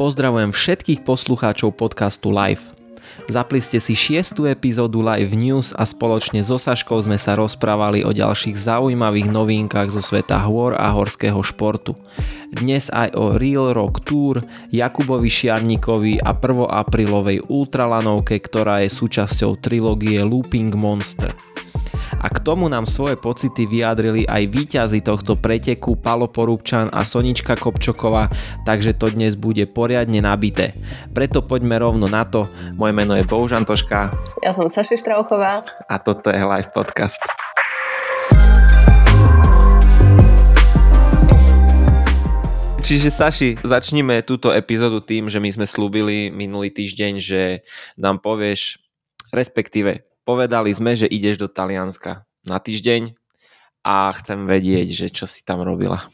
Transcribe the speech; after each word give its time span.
Pozdravujem 0.00 0.48
všetkých 0.48 1.04
poslucháčov 1.04 1.76
podcastu 1.76 2.32
Live. 2.32 2.72
Zapli 3.28 3.60
ste 3.60 3.76
si 3.76 3.92
šiestu 3.92 4.48
epizódu 4.48 5.04
Live 5.04 5.36
News 5.36 5.76
a 5.76 5.84
spoločne 5.84 6.40
so 6.40 6.56
Saškou 6.56 7.04
sme 7.04 7.20
sa 7.20 7.36
rozprávali 7.36 8.00
o 8.00 8.08
ďalších 8.08 8.56
zaujímavých 8.56 9.28
novinkách 9.28 9.92
zo 9.92 10.00
sveta 10.00 10.40
hôr 10.40 10.72
a 10.72 10.88
horského 10.96 11.44
športu. 11.44 11.92
Dnes 12.48 12.88
aj 12.88 13.12
o 13.12 13.36
Real 13.36 13.76
Rock 13.76 14.00
Tour, 14.08 14.40
Jakubovi 14.72 15.28
Šiarníkovi 15.28 16.24
a 16.24 16.32
1. 16.32 16.64
aprílovej 16.64 17.44
ultralanovke, 17.52 18.40
ktorá 18.40 18.80
je 18.80 18.88
súčasťou 18.88 19.60
trilógie 19.60 20.24
Looping 20.24 20.72
Monster 20.80 21.36
a 22.18 22.26
k 22.26 22.42
tomu 22.42 22.66
nám 22.66 22.88
svoje 22.88 23.14
pocity 23.14 23.70
vyjadrili 23.70 24.26
aj 24.26 24.42
víťazi 24.50 24.98
tohto 25.06 25.38
preteku 25.38 25.94
Palo 25.94 26.26
Porúbčan 26.26 26.90
a 26.90 27.06
Sonička 27.06 27.54
Kopčoková, 27.54 28.26
takže 28.66 28.98
to 28.98 29.12
dnes 29.14 29.38
bude 29.38 29.62
poriadne 29.70 30.18
nabité. 30.18 30.74
Preto 31.14 31.46
poďme 31.46 31.78
rovno 31.78 32.10
na 32.10 32.26
to. 32.26 32.50
Moje 32.74 32.90
meno 32.90 33.14
je 33.14 33.22
Bohužan 33.22 33.62
Toška. 33.62 34.10
Ja 34.42 34.50
som 34.50 34.66
Saši 34.66 34.98
Štrauchová. 34.98 35.62
A 35.86 35.94
toto 36.02 36.34
je 36.34 36.42
Live 36.42 36.74
Podcast. 36.74 37.22
Čiže 42.80 43.14
Saši, 43.14 43.50
začnime 43.62 44.18
túto 44.26 44.50
epizódu 44.50 44.98
tým, 44.98 45.30
že 45.30 45.38
my 45.38 45.46
sme 45.54 45.66
slúbili 45.68 46.26
minulý 46.32 46.74
týždeň, 46.74 47.12
že 47.22 47.62
nám 47.94 48.18
povieš, 48.18 48.82
respektíve 49.30 50.09
povedali 50.24 50.70
sme, 50.74 50.96
že 50.96 51.08
ideš 51.08 51.40
do 51.40 51.48
Talianska 51.48 52.24
na 52.46 52.58
týždeň 52.60 53.14
a 53.84 54.12
chcem 54.20 54.44
vedieť, 54.44 54.88
že 54.92 55.06
čo 55.08 55.24
si 55.24 55.40
tam 55.44 55.64
robila. 55.64 56.04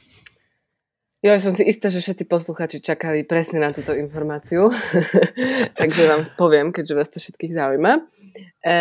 Jo, 1.24 1.34
som 1.42 1.50
si 1.50 1.66
istá, 1.66 1.90
že 1.90 1.98
všetci 1.98 2.30
posluchači 2.30 2.78
čakali 2.78 3.26
presne 3.26 3.58
na 3.58 3.74
túto 3.74 3.90
informáciu, 3.96 4.70
takže 5.80 6.02
vám 6.06 6.22
poviem, 6.38 6.70
keďže 6.70 6.94
vás 6.94 7.08
to 7.10 7.18
všetkých 7.18 7.56
zaujíma. 7.56 7.92
E, 8.62 8.74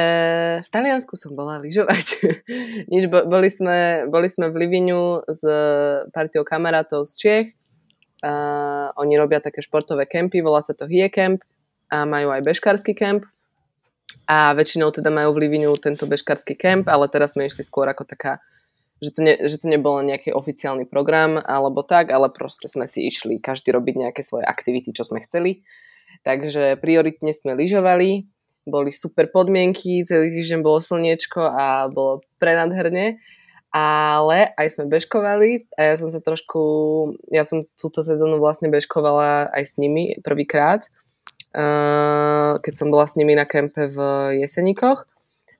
v 0.61 0.69
Taliansku 0.69 1.17
som 1.17 1.33
bola 1.33 1.57
lyžovať. 1.63 2.05
Nič, 2.94 3.09
boli, 3.09 3.50
sme, 3.50 4.05
boli 4.11 4.30
sme 4.30 4.53
v 4.53 4.61
Liviniu 4.61 5.25
s 5.25 5.41
partiou 6.13 6.45
kamarátov 6.45 7.09
z 7.09 7.13
Čiech. 7.17 7.47
E, 7.50 8.31
oni 8.94 9.17
robia 9.17 9.41
také 9.41 9.66
športové 9.66 10.05
kempy, 10.05 10.45
volá 10.45 10.61
sa 10.61 10.78
to 10.78 10.85
Hie 10.85 11.09
Camp 11.09 11.41
a 11.89 12.05
majú 12.05 12.30
aj 12.30 12.45
bežkársky 12.45 12.94
kemp 12.94 13.25
a 14.25 14.55
väčšinou 14.55 14.89
teda 14.89 15.11
majú 15.11 15.35
v 15.35 15.47
Liviniu 15.47 15.75
tento 15.77 16.08
bežkarský 16.09 16.55
kemp, 16.58 16.88
ale 16.88 17.11
teraz 17.11 17.35
sme 17.35 17.45
išli 17.45 17.61
skôr 17.61 17.85
ako 17.85 18.08
taká, 18.08 18.39
že 19.03 19.11
to, 19.13 19.19
ne, 19.22 19.35
že 19.45 19.61
to 19.61 19.67
nebolo 19.67 20.02
nejaký 20.02 20.31
oficiálny 20.31 20.88
program 20.88 21.38
alebo 21.38 21.83
tak, 21.83 22.09
ale 22.09 22.31
proste 22.31 22.72
sme 22.72 22.88
si 22.89 23.05
išli 23.05 23.38
každý 23.38 23.75
robiť 23.75 23.95
nejaké 24.07 24.22
svoje 24.25 24.47
aktivity, 24.47 24.95
čo 24.95 25.05
sme 25.05 25.22
chceli. 25.27 25.61
Takže 26.25 26.80
prioritne 26.81 27.35
sme 27.35 27.53
lyžovali, 27.53 28.25
boli 28.66 28.89
super 28.89 29.30
podmienky, 29.30 30.02
celý 30.02 30.33
týždeň 30.33 30.66
bolo 30.66 30.81
slniečko 30.81 31.41
a 31.45 31.85
bolo 31.91 32.25
prenadherne, 32.41 33.22
ale 33.69 34.55
aj 34.55 34.67
sme 34.73 34.89
bežkovali 34.89 35.69
a 35.77 35.94
ja 35.94 35.95
som 36.00 36.09
sa 36.09 36.23
trošku, 36.23 36.61
ja 37.29 37.45
som 37.45 37.67
túto 37.75 38.02
sezónu 38.02 38.39
vlastne 38.41 38.72
bežkovala 38.72 39.52
aj 39.53 39.63
s 39.67 39.73
nimi 39.75 40.17
prvýkrát 40.23 40.88
keď 42.59 42.73
som 42.75 42.92
bola 42.92 43.08
s 43.08 43.16
nimi 43.16 43.31
na 43.31 43.48
kempe 43.48 43.88
v 43.88 43.98
Jeseníkoch. 44.44 45.08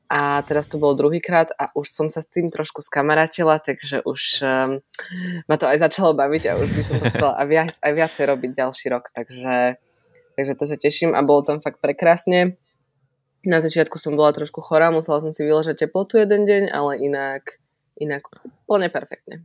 A 0.06 0.46
teraz 0.46 0.70
to 0.70 0.78
bolo 0.78 0.94
druhýkrát 0.94 1.50
a 1.58 1.74
už 1.74 1.90
som 1.90 2.08
sa 2.14 2.22
s 2.22 2.30
tým 2.30 2.54
trošku 2.54 2.86
skamarátila, 2.86 3.58
takže 3.58 4.06
už 4.06 4.22
um, 4.46 4.78
ma 5.50 5.56
to 5.58 5.66
aj 5.66 5.82
začalo 5.82 6.14
baviť 6.14 6.44
a 6.46 6.62
už 6.62 6.70
by 6.78 6.84
som 6.86 7.02
to 7.02 7.10
chcela 7.10 7.34
aj, 7.42 7.48
viac, 7.50 7.74
aj 7.82 7.92
viacej 7.98 8.24
robiť 8.30 8.52
ďalší 8.54 8.86
rok. 8.94 9.10
Takže, 9.18 9.82
takže 10.38 10.54
to 10.62 10.64
sa 10.70 10.78
teším 10.78 11.18
a 11.18 11.26
bolo 11.26 11.42
tam 11.42 11.58
fakt 11.58 11.82
prekrásne. 11.82 12.54
Na 13.50 13.66
začiatku 13.66 13.98
som 13.98 14.14
bola 14.14 14.30
trošku 14.30 14.62
chorá, 14.62 14.94
musela 14.94 15.26
som 15.26 15.34
si 15.34 15.42
vyležať 15.42 15.90
teplotu 15.90 16.22
jeden 16.22 16.46
deň, 16.46 16.70
ale 16.70 17.02
inak, 17.02 17.58
inak 17.98 18.30
úplne 18.46 18.94
perfektne 18.94 19.42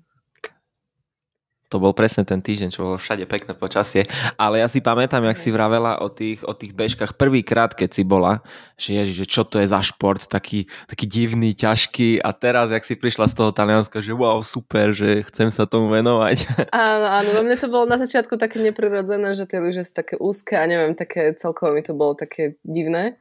to 1.71 1.79
bol 1.79 1.95
presne 1.95 2.27
ten 2.27 2.43
týždeň, 2.43 2.75
čo 2.75 2.83
bolo 2.83 2.99
všade 2.99 3.31
pekné 3.31 3.55
počasie. 3.55 4.11
Ale 4.35 4.59
ja 4.59 4.67
si 4.67 4.83
pamätám, 4.83 5.23
jak 5.23 5.39
si 5.39 5.55
vravela 5.55 6.03
o 6.03 6.11
tých, 6.11 6.43
o 6.43 6.51
tých 6.51 6.75
bežkách 6.75 7.15
prvýkrát, 7.15 7.71
keď 7.71 7.95
si 7.95 8.03
bola, 8.03 8.43
že 8.75 8.99
ježi, 8.99 9.23
že 9.23 9.27
čo 9.31 9.47
to 9.47 9.63
je 9.63 9.71
za 9.71 9.79
šport, 9.79 10.19
taký, 10.27 10.67
taký 10.91 11.07
divný, 11.07 11.55
ťažký 11.55 12.27
a 12.27 12.35
teraz, 12.35 12.75
jak 12.75 12.83
si 12.83 12.99
prišla 12.99 13.31
z 13.31 13.35
toho 13.39 13.55
Talianska, 13.55 14.03
že 14.03 14.11
wow, 14.11 14.43
super, 14.43 14.91
že 14.91 15.23
chcem 15.31 15.55
sa 15.55 15.63
tomu 15.63 15.95
venovať. 15.95 16.51
Áno, 16.75 17.07
áno, 17.07 17.29
no 17.35 17.41
mne 17.47 17.57
to 17.59 17.71
bolo 17.71 17.87
na 17.87 17.99
začiatku 17.99 18.35
také 18.35 18.59
neprirodzené, 18.59 19.35
že 19.39 19.47
tie 19.47 19.63
lyže 19.63 19.87
sú 19.87 19.93
také 19.95 20.15
úzke 20.19 20.59
a 20.59 20.67
neviem, 20.67 20.99
také 20.99 21.35
celkovo 21.39 21.71
mi 21.71 21.83
to 21.87 21.95
bolo 21.95 22.19
také 22.19 22.59
divné. 22.67 23.21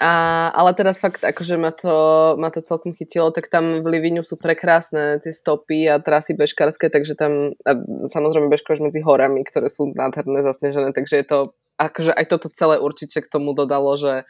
A, 0.00 0.48
ale 0.56 0.72
teraz 0.72 0.96
fakt, 0.96 1.20
akože 1.20 1.60
ma 1.60 1.76
to, 1.76 1.92
ma 2.40 2.48
to 2.48 2.64
celkom 2.64 2.96
chytilo, 2.96 3.28
tak 3.36 3.52
tam 3.52 3.84
v 3.84 4.00
Liviniu 4.00 4.24
sú 4.24 4.40
prekrásne 4.40 5.20
tie 5.20 5.28
stopy 5.28 5.92
a 5.92 6.00
trasy 6.00 6.32
bežkarské, 6.32 6.88
takže 6.88 7.12
tam 7.12 7.52
a 7.68 7.76
samozrejme 8.08 8.48
bežkáš 8.48 8.80
medzi 8.80 9.04
horami, 9.04 9.44
ktoré 9.44 9.68
sú 9.68 9.92
nádherné, 9.92 10.40
zasnežené, 10.40 10.96
takže 10.96 11.20
je 11.20 11.26
to, 11.28 11.38
akože 11.76 12.16
aj 12.16 12.26
toto 12.32 12.48
celé 12.48 12.80
určite 12.80 13.20
k 13.20 13.28
tomu 13.28 13.52
dodalo, 13.52 13.92
že, 14.00 14.24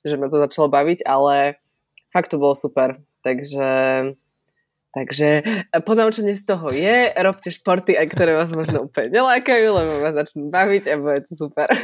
že 0.00 0.16
ma 0.16 0.32
to 0.32 0.40
začalo 0.40 0.72
baviť, 0.72 1.04
ale 1.04 1.60
fakt 2.08 2.32
to 2.32 2.40
bolo 2.40 2.56
super. 2.56 2.96
Takže 3.20 3.68
Takže 4.92 5.28
e, 5.72 5.80
ponaučenie 5.80 6.36
z 6.36 6.44
toho 6.44 6.68
je, 6.68 7.08
robte 7.16 7.48
športy, 7.48 7.96
aj 7.96 8.06
ktoré 8.12 8.36
vás 8.36 8.52
možno 8.52 8.84
úplne 8.84 9.08
nelákajú, 9.08 9.66
lebo 9.72 9.92
vás 10.04 10.12
začnú 10.12 10.52
baviť 10.52 10.84
a 10.92 10.94
bude 11.00 11.24
to 11.24 11.32
super. 11.32 11.68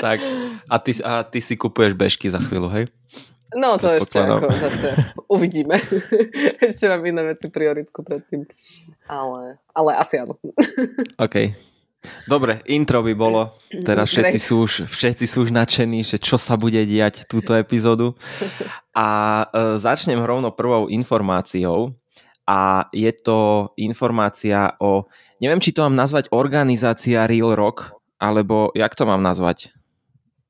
Tak, 0.00 0.24
a 0.72 0.76
ty, 0.80 0.96
a 1.04 1.20
ty 1.28 1.44
si 1.44 1.60
kupuješ 1.60 1.92
bežky 1.92 2.32
za 2.32 2.40
chvíľu, 2.40 2.72
hej? 2.72 2.88
No 3.52 3.76
to 3.76 3.92
ešte 3.92 4.16
ako 4.16 4.48
zase 4.48 4.88
uvidíme. 5.26 5.76
ešte 6.66 6.88
mám 6.88 7.02
iné 7.04 7.34
veci 7.34 7.50
prioritku 7.50 8.00
predtým. 8.00 8.46
Ale, 9.10 9.58
ale 9.74 9.90
asi 9.98 10.22
áno. 10.22 10.38
OK. 11.24 11.52
Dobre, 12.24 12.64
intro 12.70 13.04
by 13.04 13.12
bolo. 13.12 13.52
Teraz 13.84 14.08
všetci 14.16 14.38
sú, 14.40 14.64
už, 14.64 14.72
všetci 14.88 15.24
sú 15.28 15.44
už 15.44 15.50
nadšení, 15.52 16.00
že 16.06 16.16
čo 16.16 16.40
sa 16.40 16.56
bude 16.56 16.80
diať 16.86 17.28
túto 17.28 17.52
epizódu. 17.52 18.16
A 18.96 19.08
e, 19.44 19.76
začnem 19.76 20.22
rovno 20.22 20.54
prvou 20.54 20.88
informáciou 20.88 21.92
a 22.50 22.90
je 22.90 23.14
to 23.14 23.70
informácia 23.78 24.74
o, 24.82 25.06
neviem, 25.38 25.62
či 25.62 25.70
to 25.70 25.86
mám 25.86 25.94
nazvať 25.94 26.34
organizácia 26.34 27.30
Real 27.30 27.54
Rock, 27.54 27.94
alebo 28.18 28.74
jak 28.74 28.90
to 28.98 29.06
mám 29.06 29.22
nazvať? 29.22 29.70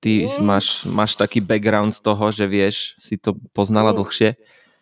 Ty 0.00 0.24
mm. 0.24 0.40
máš, 0.40 0.88
máš 0.88 1.12
taký 1.20 1.44
background 1.44 1.92
z 1.92 2.00
toho, 2.00 2.32
že 2.32 2.48
vieš, 2.48 2.96
si 2.96 3.20
to 3.20 3.36
poznala 3.52 3.92
mm. 3.92 3.96
dlhšie? 4.00 4.28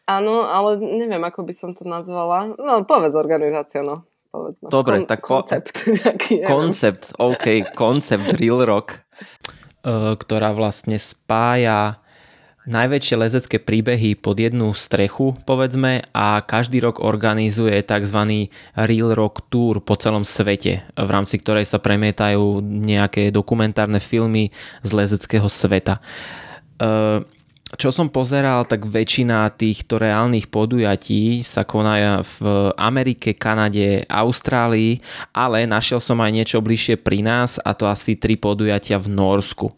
Áno, 0.06 0.47
ale 0.47 0.79
neviem, 0.79 1.21
ako 1.27 1.43
by 1.43 1.53
som 1.53 1.75
to 1.75 1.83
nazvala. 1.83 2.55
No, 2.55 2.87
povedz 2.87 3.19
organizácia, 3.19 3.83
no. 3.83 4.06
Povedz 4.31 4.62
ma. 4.62 4.71
Dobre, 4.71 5.03
Kon- 5.03 5.11
tak 5.11 5.21
koncept. 5.21 5.75
Nejaký, 5.99 6.47
koncept, 6.47 7.19
OK, 7.19 7.75
koncept 7.75 8.31
Real 8.39 8.62
Rock, 8.62 9.03
ktorá 10.23 10.55
vlastne 10.55 11.03
spája 11.03 11.99
najväčšie 12.69 13.17
lezecké 13.17 13.56
príbehy 13.56 14.15
pod 14.21 14.37
jednu 14.37 14.77
strechu, 14.77 15.33
povedzme, 15.49 16.05
a 16.12 16.45
každý 16.45 16.84
rok 16.84 17.01
organizuje 17.01 17.81
tzv. 17.81 18.47
Real 18.77 19.11
Rock 19.17 19.49
Tour 19.49 19.81
po 19.81 19.97
celom 19.97 20.23
svete, 20.23 20.84
v 20.93 21.11
rámci 21.11 21.41
ktorej 21.41 21.65
sa 21.65 21.81
premietajú 21.81 22.61
nejaké 22.62 23.33
dokumentárne 23.33 23.99
filmy 23.99 24.53
z 24.84 24.91
lezeckého 24.93 25.49
sveta. 25.49 25.97
E, 25.97 26.03
čo 27.77 27.89
som 27.93 28.09
pozeral, 28.12 28.65
tak 28.65 28.89
väčšina 28.89 29.49
týchto 29.53 30.00
reálnych 30.00 30.49
podujatí 30.49 31.45
sa 31.45 31.69
koná 31.69 32.25
v 32.25 32.73
Amerike, 32.77 33.37
Kanade, 33.37 34.09
Austrálii, 34.09 35.00
ale 35.37 35.69
našiel 35.69 36.00
som 36.00 36.21
aj 36.21 36.33
niečo 36.33 36.59
bližšie 36.61 37.00
pri 37.00 37.25
nás 37.25 37.61
a 37.61 37.73
to 37.73 37.88
asi 37.88 38.17
tri 38.17 38.37
podujatia 38.37 38.97
v 39.00 39.09
Norsku 39.12 39.69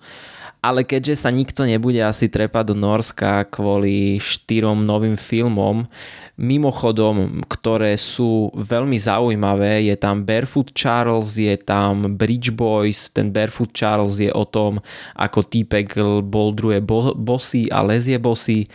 ale 0.60 0.84
keďže 0.84 1.24
sa 1.24 1.32
nikto 1.32 1.64
nebude 1.64 2.04
asi 2.04 2.28
trepať 2.28 2.72
do 2.72 2.76
Norska 2.76 3.48
kvôli 3.48 4.20
štyrom 4.20 4.84
novým 4.84 5.16
filmom, 5.16 5.88
mimochodom, 6.36 7.44
ktoré 7.48 7.96
sú 7.96 8.52
veľmi 8.52 8.96
zaujímavé, 8.96 9.88
je 9.88 9.96
tam 9.96 10.24
Barefoot 10.24 10.72
Charles, 10.76 11.36
je 11.36 11.56
tam 11.60 12.16
Bridge 12.16 12.52
Boys, 12.52 13.08
ten 13.12 13.32
Barefoot 13.32 13.72
Charles 13.72 14.20
je 14.20 14.32
o 14.32 14.44
tom, 14.44 14.80
ako 15.16 15.44
týpek 15.44 15.96
boldruje 16.24 16.84
bosy 17.16 17.68
a 17.72 17.80
lezie 17.84 18.20
bosy. 18.20 18.68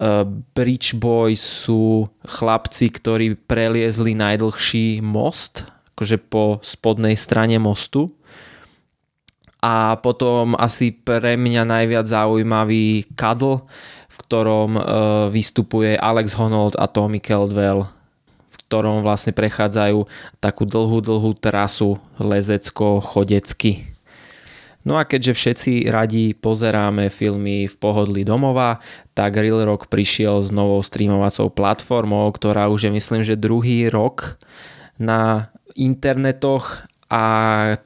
Uh, 0.00 0.24
Bridge 0.56 0.96
Boys 0.96 1.42
sú 1.42 2.08
chlapci, 2.24 2.88
ktorí 2.88 3.36
preliezli 3.36 4.16
najdlhší 4.16 5.04
most, 5.04 5.68
akože 5.94 6.16
po 6.30 6.56
spodnej 6.64 7.14
strane 7.14 7.60
mostu 7.60 8.08
a 9.60 10.00
potom 10.00 10.56
asi 10.56 10.90
pre 10.92 11.36
mňa 11.36 11.68
najviac 11.68 12.08
zaujímavý 12.08 13.04
Cuddle, 13.12 13.60
v 14.08 14.16
ktorom 14.26 14.70
uh, 14.76 14.82
vystupuje 15.28 16.00
Alex 16.00 16.32
Honnold 16.36 16.80
a 16.80 16.88
Tommy 16.88 17.20
Caldwell, 17.20 17.84
v 18.48 18.56
ktorom 18.66 19.04
vlastne 19.04 19.36
prechádzajú 19.36 20.08
takú 20.40 20.64
dlhú, 20.64 21.04
dlhú 21.04 21.36
trasu 21.36 22.00
lezecko-chodecky. 22.16 23.90
No 24.80 24.96
a 24.96 25.04
keďže 25.04 25.36
všetci 25.36 25.72
radi 25.92 26.32
pozeráme 26.32 27.12
filmy 27.12 27.68
v 27.68 27.74
pohodlí 27.76 28.24
domova, 28.24 28.80
tak 29.12 29.36
Real 29.36 29.60
Rock 29.68 29.92
prišiel 29.92 30.40
s 30.40 30.48
novou 30.48 30.80
streamovacou 30.80 31.52
platformou, 31.52 32.32
ktorá 32.32 32.72
už 32.72 32.88
je 32.88 32.92
myslím, 32.96 33.20
že 33.20 33.36
druhý 33.36 33.92
rok 33.92 34.40
na 34.96 35.52
internetoch 35.76 36.88
a 37.10 37.22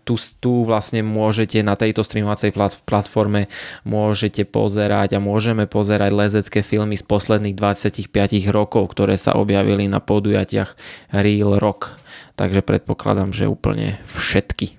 tu, 0.04 0.20
tu 0.20 0.68
vlastne 0.68 1.00
môžete 1.00 1.64
na 1.64 1.80
tejto 1.80 2.04
streamovacej 2.04 2.52
platforme 2.84 3.48
môžete 3.88 4.44
pozerať 4.44 5.16
a 5.16 5.24
môžeme 5.24 5.64
pozerať 5.64 6.12
lezecké 6.12 6.60
filmy 6.60 7.00
z 7.00 7.08
posledných 7.08 7.56
25 7.56 8.12
rokov, 8.52 8.92
ktoré 8.92 9.16
sa 9.16 9.32
objavili 9.32 9.88
na 9.88 10.04
podujatiach 10.04 10.76
Real 11.16 11.56
Rock. 11.56 11.96
Takže 12.36 12.60
predpokladám, 12.60 13.32
že 13.32 13.48
úplne 13.48 13.96
všetky. 14.04 14.76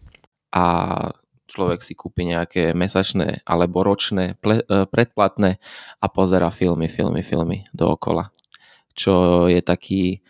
A 0.54 0.66
človek 1.50 1.82
si 1.82 1.98
kúpi 1.98 2.30
nejaké 2.30 2.78
mesačné 2.78 3.42
alebo 3.50 3.82
ročné 3.82 4.38
ple, 4.38 4.62
e, 4.62 4.86
predplatné 4.86 5.58
a 6.02 6.06
pozera 6.06 6.54
filmy, 6.54 6.86
filmy, 6.86 7.26
filmy 7.26 7.66
dookola. 7.74 8.30
Čo 8.94 9.48
je 9.50 9.60
taký, 9.60 10.25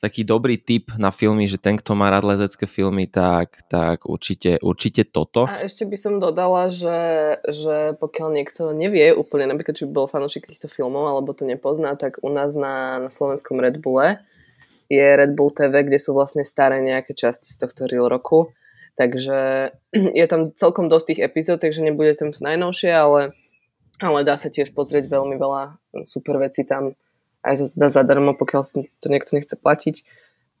taký 0.00 0.22
dobrý 0.22 0.60
tip 0.60 0.92
na 1.00 1.08
filmy, 1.08 1.48
že 1.48 1.56
ten, 1.56 1.80
kto 1.80 1.96
má 1.96 2.12
rád 2.12 2.28
lezecké 2.28 2.68
filmy, 2.68 3.08
tak, 3.08 3.64
tak 3.66 4.04
určite, 4.04 4.60
určite 4.60 5.08
toto. 5.08 5.48
A 5.48 5.64
ešte 5.64 5.88
by 5.88 5.96
som 5.96 6.20
dodala, 6.20 6.68
že, 6.68 7.00
že 7.48 7.96
pokiaľ 7.96 8.28
niekto 8.36 8.76
nevie 8.76 9.16
úplne, 9.16 9.48
napríklad, 9.48 9.76
či 9.76 9.88
by 9.88 9.92
bol 10.04 10.06
fanúšik 10.08 10.46
týchto 10.46 10.68
filmov, 10.68 11.08
alebo 11.08 11.32
to 11.32 11.48
nepozná, 11.48 11.96
tak 11.96 12.20
u 12.20 12.28
nás 12.28 12.52
na, 12.52 13.02
na 13.02 13.10
slovenskom 13.10 13.56
Red 13.58 13.80
Bulle 13.80 14.20
je 14.86 15.02
Red 15.02 15.34
Bull 15.34 15.50
TV, 15.50 15.82
kde 15.82 15.98
sú 15.98 16.14
vlastne 16.14 16.46
staré 16.46 16.78
nejaké 16.78 17.10
časti 17.16 17.50
z 17.50 17.58
tohto 17.58 17.90
real 17.90 18.06
roku 18.06 18.54
Takže 18.96 19.38
je 20.20 20.26
tam 20.26 20.50
celkom 20.56 20.88
dosť 20.88 21.06
tých 21.14 21.20
epizód, 21.28 21.60
takže 21.60 21.84
nebude 21.84 22.16
tam 22.16 22.32
to 22.32 22.40
najnovšie, 22.42 22.90
ale, 22.90 23.36
ale 24.00 24.24
dá 24.24 24.40
sa 24.40 24.48
tiež 24.48 24.72
pozrieť 24.72 25.06
veľmi 25.06 25.36
veľa 25.36 25.76
super 26.08 26.40
vecí 26.40 26.64
tam 26.64 26.96
aj 27.46 27.54
zo 27.62 27.66
teda 27.78 27.88
zadarmo, 27.88 28.34
pokiaľ 28.34 28.62
si 28.66 28.90
to 28.98 29.06
niekto 29.06 29.38
nechce 29.38 29.54
platiť. 29.54 30.02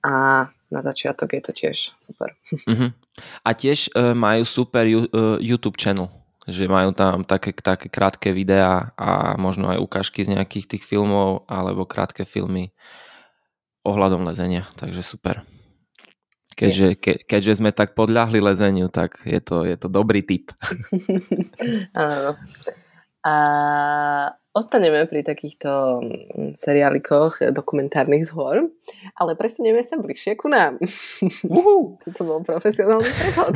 A 0.06 0.46
na 0.70 0.80
začiatok 0.82 1.34
je 1.34 1.42
to 1.42 1.52
tiež 1.54 1.76
super. 1.98 2.34
Uh-huh. 2.66 2.90
A 3.46 3.50
tiež 3.54 3.90
uh, 3.94 4.14
majú 4.14 4.42
super 4.46 4.84
ju, 4.86 5.06
uh, 5.10 5.38
YouTube 5.40 5.78
channel, 5.78 6.10
že 6.46 6.70
majú 6.70 6.94
tam 6.94 7.26
také, 7.26 7.54
také 7.54 7.88
krátke 7.88 8.30
videá 8.30 8.92
a 8.94 9.34
možno 9.40 9.72
aj 9.72 9.80
ukážky 9.80 10.22
z 10.22 10.36
nejakých 10.36 10.76
tých 10.76 10.84
filmov 10.84 11.48
alebo 11.48 11.88
krátke 11.88 12.28
filmy 12.28 12.76
ohľadom 13.86 14.26
lezenia, 14.26 14.66
takže 14.76 15.00
super. 15.00 15.46
Keďže, 16.56 16.86
yes. 16.92 17.00
ke, 17.00 17.12
keďže 17.24 17.52
sme 17.60 17.70
tak 17.70 17.92
podľahli 17.92 18.40
lezeniu, 18.40 18.88
tak 18.88 19.20
je 19.28 19.38
to, 19.44 19.68
je 19.68 19.76
to 19.76 19.88
dobrý 19.92 20.24
tip. 20.24 20.52
Áno. 21.92 22.36
A 23.26 23.34
ostaneme 24.56 25.04
pri 25.04 25.20
takýchto 25.20 26.00
mm, 26.00 26.56
seriálikoch 26.56 27.52
dokumentárnych 27.52 28.24
z 28.24 28.30
hor, 28.32 28.56
ale 29.12 29.36
presunieme 29.36 29.84
sa 29.84 30.00
bližšie 30.00 30.40
ku 30.40 30.48
nám. 30.48 30.80
Uh-huh. 30.80 32.00
to 32.16 32.22
bol 32.24 32.40
profesionálny 32.40 33.12
prechod. 33.12 33.54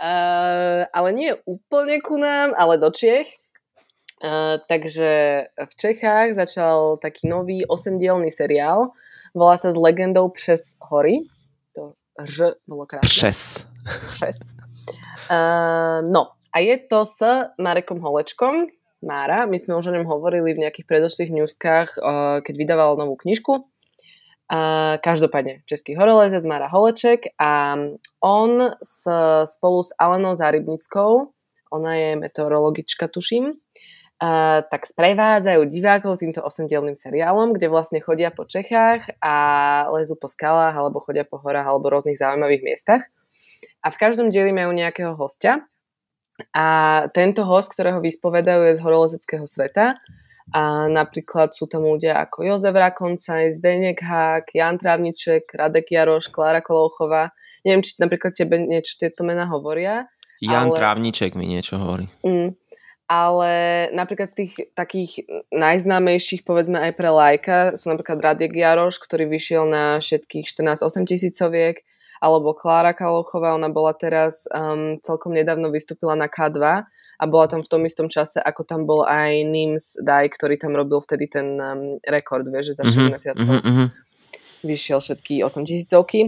uh, 0.00 0.88
ale 0.96 1.08
nie 1.12 1.36
úplne 1.44 2.00
ku 2.00 2.16
nám, 2.16 2.56
ale 2.56 2.80
do 2.80 2.88
Čiech. 2.88 3.28
Uh, 4.18 4.58
takže 4.66 5.46
v 5.54 5.72
Čechách 5.76 6.34
začal 6.34 6.98
taký 6.98 7.28
nový 7.28 7.62
osemdielný 7.68 8.32
seriál. 8.32 8.90
Volá 9.36 9.54
sa 9.60 9.70
S 9.70 9.78
legendou 9.78 10.32
přes 10.32 10.74
hory 10.80 11.28
Ž 12.24 12.54
bolo 12.66 12.86
krásne. 12.86 13.08
Přes. 13.08 13.66
Přes. 14.14 14.38
Uh, 15.30 16.10
no, 16.10 16.26
a 16.52 16.58
je 16.58 16.78
to 16.78 17.06
s 17.06 17.22
Marekom 17.60 18.00
Holečkom. 18.00 18.66
Mára, 18.98 19.46
my 19.46 19.54
sme 19.54 19.78
už 19.78 19.90
o 19.90 19.94
ňom 19.94 20.10
hovorili 20.10 20.58
v 20.58 20.66
nejakých 20.66 20.86
predošlých 20.90 21.30
newskách, 21.30 21.88
uh, 21.98 22.42
keď 22.42 22.54
vydával 22.58 22.98
novú 22.98 23.14
knižku. 23.14 23.62
Uh, 24.48 24.96
každopádne, 25.04 25.60
Český 25.68 25.92
horolezec 25.94 26.40
Mára 26.48 26.72
Holeček 26.72 27.36
a 27.36 27.76
on 28.24 28.52
s, 28.80 29.04
spolu 29.44 29.84
s 29.84 29.92
Alenou 30.00 30.32
Zárybnickou, 30.32 31.30
ona 31.68 31.92
je 31.94 32.10
meteorologička, 32.16 33.06
tuším, 33.06 33.60
Uh, 34.18 34.66
tak 34.66 34.82
sprevádzajú 34.82 35.70
divákov 35.70 36.18
týmto 36.18 36.42
osemdielným 36.42 36.98
seriálom, 36.98 37.54
kde 37.54 37.70
vlastne 37.70 38.02
chodia 38.02 38.34
po 38.34 38.50
Čechách 38.50 39.14
a 39.22 39.34
lezú 39.94 40.18
po 40.18 40.26
skalách 40.26 40.74
alebo 40.74 40.98
chodia 40.98 41.22
po 41.22 41.38
horách 41.38 41.62
alebo 41.62 41.86
rôznych 41.86 42.18
zaujímavých 42.18 42.66
miestach. 42.66 43.06
A 43.78 43.94
v 43.94 44.00
každom 44.02 44.34
dieli 44.34 44.50
majú 44.50 44.74
nejakého 44.74 45.14
hostia 45.14 45.70
a 46.54 46.66
tento 47.10 47.42
host, 47.42 47.74
ktorého 47.74 47.98
vyspovedajú 47.98 48.70
je 48.70 48.76
z 48.78 48.84
horolezeckého 48.84 49.46
sveta 49.46 49.98
a 50.54 50.88
napríklad 50.88 51.52
sú 51.52 51.68
tam 51.68 51.84
ľudia 51.84 52.16
ako 52.24 52.46
Jozef 52.46 52.72
Rakoncaj, 52.72 53.52
Zdenek 53.52 54.00
Hák, 54.00 54.56
Jan 54.56 54.80
Trávniček, 54.80 55.52
Radek 55.52 55.92
Jaroš, 55.92 56.32
Klára 56.32 56.64
Kolouchová. 56.64 57.36
Neviem, 57.66 57.84
či 57.84 58.00
napríklad 58.00 58.32
tebe 58.32 58.56
niečo 58.56 58.96
tieto 58.96 59.28
mená 59.28 59.44
hovoria. 59.44 60.08
Jan 60.40 60.72
ale... 60.72 60.78
Trávniček 60.78 61.36
mi 61.36 61.44
niečo 61.44 61.76
hovorí. 61.76 62.08
Mm, 62.24 62.56
ale 63.10 63.52
napríklad 63.92 64.32
z 64.32 64.36
tých 64.44 64.52
takých 64.72 65.26
najznámejších, 65.52 66.48
povedzme 66.48 66.80
aj 66.80 66.92
pre 66.96 67.10
lajka, 67.12 67.58
sú 67.76 67.92
napríklad 67.92 68.22
Radek 68.22 68.54
Jaroš, 68.54 69.02
ktorý 69.04 69.28
vyšiel 69.28 69.68
na 69.68 70.00
všetkých 70.00 70.48
14-8 70.48 71.04
tisícoviek, 71.04 71.84
alebo 72.18 72.54
Klára 72.54 72.94
Kalochová, 72.94 73.54
ona 73.54 73.70
bola 73.70 73.94
teraz 73.94 74.44
um, 74.50 74.98
celkom 75.02 75.34
nedávno 75.34 75.70
vystúpila 75.70 76.18
na 76.18 76.26
K2 76.26 76.58
a 77.18 77.24
bola 77.26 77.46
tam 77.50 77.62
v 77.62 77.70
tom 77.70 77.82
istom 77.86 78.06
čase, 78.06 78.38
ako 78.38 78.62
tam 78.62 78.86
bol 78.86 79.02
aj 79.06 79.42
Nims 79.46 79.98
Daj, 79.98 80.34
ktorý 80.38 80.58
tam 80.58 80.78
robil 80.78 81.02
vtedy 81.02 81.26
ten 81.26 81.58
um, 81.58 81.98
rekord, 82.06 82.46
vieš, 82.46 82.74
že 82.74 82.78
za 82.82 82.84
6 82.86 82.94
mm-hmm, 82.94 83.10
mesiacov 83.10 83.48
mm-hmm. 83.62 83.88
vyšiel 84.62 84.98
všetky 85.02 85.34
8 85.42 85.66
tisícovky. 85.66 86.20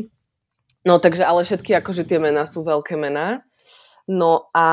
No 0.87 0.96
takže, 0.96 1.28
ale 1.28 1.44
všetky 1.44 1.76
akože 1.76 2.08
tie 2.08 2.16
mená 2.16 2.48
sú 2.48 2.64
veľké 2.64 2.96
mená. 2.96 3.44
No 4.10 4.48
a 4.56 4.66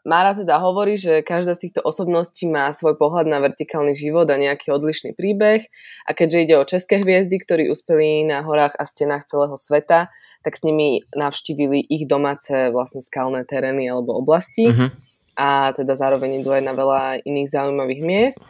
Mára 0.00 0.32
teda 0.32 0.56
hovorí, 0.56 0.96
že 0.96 1.20
každá 1.20 1.52
z 1.52 1.68
týchto 1.68 1.84
osobností 1.84 2.48
má 2.48 2.72
svoj 2.72 2.96
pohľad 2.96 3.28
na 3.28 3.36
vertikálny 3.44 3.92
život 3.92 4.24
a 4.32 4.40
nejaký 4.40 4.72
odlišný 4.72 5.12
príbeh 5.12 5.68
a 6.08 6.10
keďže 6.16 6.38
ide 6.40 6.54
o 6.56 6.64
české 6.64 7.04
hviezdy, 7.04 7.36
ktorí 7.36 7.68
uspeli 7.68 8.24
na 8.24 8.40
horách 8.40 8.80
a 8.80 8.88
stenách 8.88 9.28
celého 9.28 9.52
sveta, 9.60 10.08
tak 10.40 10.56
s 10.56 10.64
nimi 10.64 11.04
navštívili 11.12 11.84
ich 11.84 12.08
domáce 12.08 12.72
vlastne 12.72 13.04
skalné 13.04 13.44
terény 13.44 13.92
alebo 13.92 14.16
oblasti 14.16 14.72
uh-huh. 14.72 14.88
a 15.36 15.76
teda 15.76 15.92
zároveň 15.92 16.40
idú 16.40 16.56
aj 16.56 16.64
na 16.64 16.72
veľa 16.72 17.20
iných 17.28 17.52
zaujímavých 17.52 18.00
miest. 18.00 18.44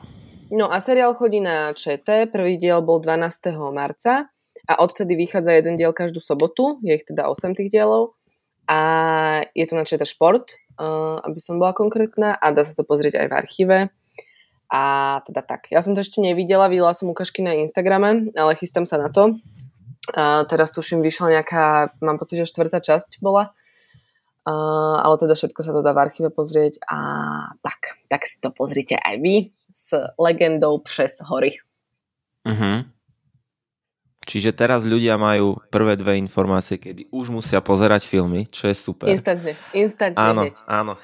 No 0.55 0.71
a 0.71 0.79
seriál 0.79 1.19
chodí 1.19 1.43
na 1.43 1.75
ČT, 1.75 2.31
prvý 2.31 2.63
diel 2.63 2.83
bol 2.83 3.03
12. 3.03 3.59
marca 3.75 4.31
a 4.71 4.73
odtedy 4.79 5.19
vychádza 5.19 5.59
jeden 5.59 5.75
diel 5.75 5.91
každú 5.91 6.23
sobotu, 6.23 6.79
je 6.87 6.95
ich 6.95 7.07
teda 7.07 7.27
8 7.27 7.59
tých 7.59 7.75
dielov 7.75 8.15
a 8.71 8.79
je 9.51 9.67
to 9.67 9.75
na 9.75 9.83
ČT 9.83 10.07
Šport 10.07 10.55
aby 11.25 11.39
som 11.39 11.61
bola 11.61 11.77
konkrétna 11.77 12.37
a 12.37 12.51
dá 12.51 12.65
sa 12.65 12.73
to 12.73 12.89
pozrieť 12.89 13.21
aj 13.21 13.27
v 13.29 13.37
archíve. 13.37 13.77
A 14.71 14.83
teda 15.27 15.43
tak. 15.43 15.67
Ja 15.75 15.83
som 15.83 15.99
to 15.99 16.01
ešte 16.01 16.23
nevidela, 16.23 16.71
videla 16.71 16.95
som 16.95 17.11
ukážky 17.11 17.43
na 17.43 17.59
Instagrame, 17.59 18.31
ale 18.39 18.55
chystám 18.55 18.87
sa 18.87 19.03
na 19.03 19.11
to. 19.11 19.35
A 20.15 20.47
teraz 20.47 20.71
tuším, 20.71 21.03
vyšla 21.03 21.43
nejaká, 21.43 21.95
mám 22.03 22.19
pocit, 22.19 22.39
že 22.39 22.51
štvrtá 22.51 22.79
časť 22.79 23.19
bola. 23.19 23.51
A, 24.47 24.53
ale 25.05 25.15
teda 25.21 25.35
všetko 25.35 25.61
sa 25.61 25.75
to 25.75 25.85
dá 25.85 25.93
v 25.93 26.03
archíve 26.07 26.31
pozrieť 26.33 26.81
a 26.87 26.99
tak, 27.61 28.01
tak 28.09 28.25
si 28.25 28.41
to 28.41 28.55
pozrite 28.55 28.97
aj 28.97 29.21
vy 29.21 29.53
s 29.69 29.93
legendou 30.17 30.81
přes 30.81 31.21
hory. 31.27 31.61
Uh-huh. 32.47 32.89
Čiže 34.31 34.55
teraz 34.55 34.87
ľudia 34.87 35.19
majú 35.19 35.59
prvé 35.75 35.99
dve 35.99 36.15
informácie, 36.23 36.79
kedy 36.79 37.11
už 37.11 37.35
musia 37.35 37.59
pozerať 37.59 38.07
filmy, 38.07 38.47
čo 38.47 38.71
je 38.71 38.79
super. 38.79 39.11
Instantne, 39.11 39.59
instantne. 39.75 40.23
Áno, 40.23 40.47
hneď. 40.47 40.55
áno. 40.71 40.95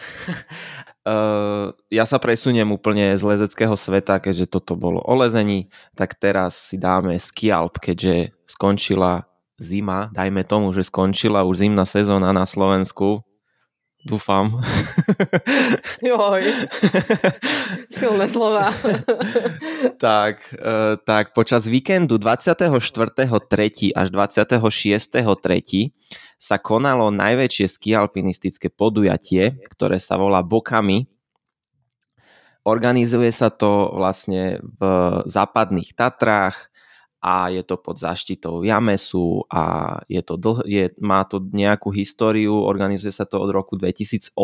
uh, 1.02 1.74
ja 1.98 2.06
sa 2.06 2.22
presuniem 2.22 2.70
úplne 2.70 3.18
z 3.18 3.22
lezeckého 3.26 3.74
sveta, 3.74 4.22
keďže 4.22 4.46
toto 4.46 4.78
bolo 4.78 5.02
o 5.02 5.14
lezení, 5.18 5.74
tak 5.98 6.14
teraz 6.14 6.54
si 6.70 6.78
dáme 6.78 7.18
skialp, 7.18 7.82
keďže 7.82 8.30
skončila 8.46 9.26
zima, 9.58 10.06
dajme 10.14 10.46
tomu, 10.46 10.70
že 10.70 10.86
skončila 10.86 11.42
už 11.42 11.66
zimná 11.66 11.82
sezóna 11.82 12.30
na 12.30 12.46
Slovensku, 12.46 13.25
Dúfam. 14.06 14.62
Joj. 15.98 16.42
Silné 17.98 18.30
slova. 18.30 18.70
tak, 19.98 20.46
uh, 20.62 20.94
tak 21.02 21.34
počas 21.34 21.66
víkendu 21.66 22.14
24.3. 22.14 22.70
až 23.98 24.08
26.3. 24.14 24.62
sa 26.38 26.56
konalo 26.62 27.10
najväčšie 27.10 27.66
skialpinistické 27.66 28.70
podujatie, 28.70 29.58
ktoré 29.74 29.98
sa 29.98 30.14
volá 30.14 30.46
Bokami. 30.46 31.10
Organizuje 32.62 33.34
sa 33.34 33.50
to 33.50 33.90
vlastne 33.90 34.62
v 34.62 34.82
západných 35.26 35.98
Tatrách 35.98 36.70
a 37.26 37.50
je 37.50 37.66
to 37.66 37.74
pod 37.74 37.98
zaštitou 37.98 38.62
Jamesu 38.62 39.42
a 39.50 39.98
je 40.06 40.22
to 40.22 40.38
dlh, 40.38 40.62
je, 40.62 40.84
má 41.02 41.26
to 41.26 41.42
nejakú 41.42 41.90
históriu, 41.90 42.54
organizuje 42.54 43.10
sa 43.10 43.26
to 43.26 43.42
od 43.42 43.50
roku 43.50 43.74
2008 43.74 44.38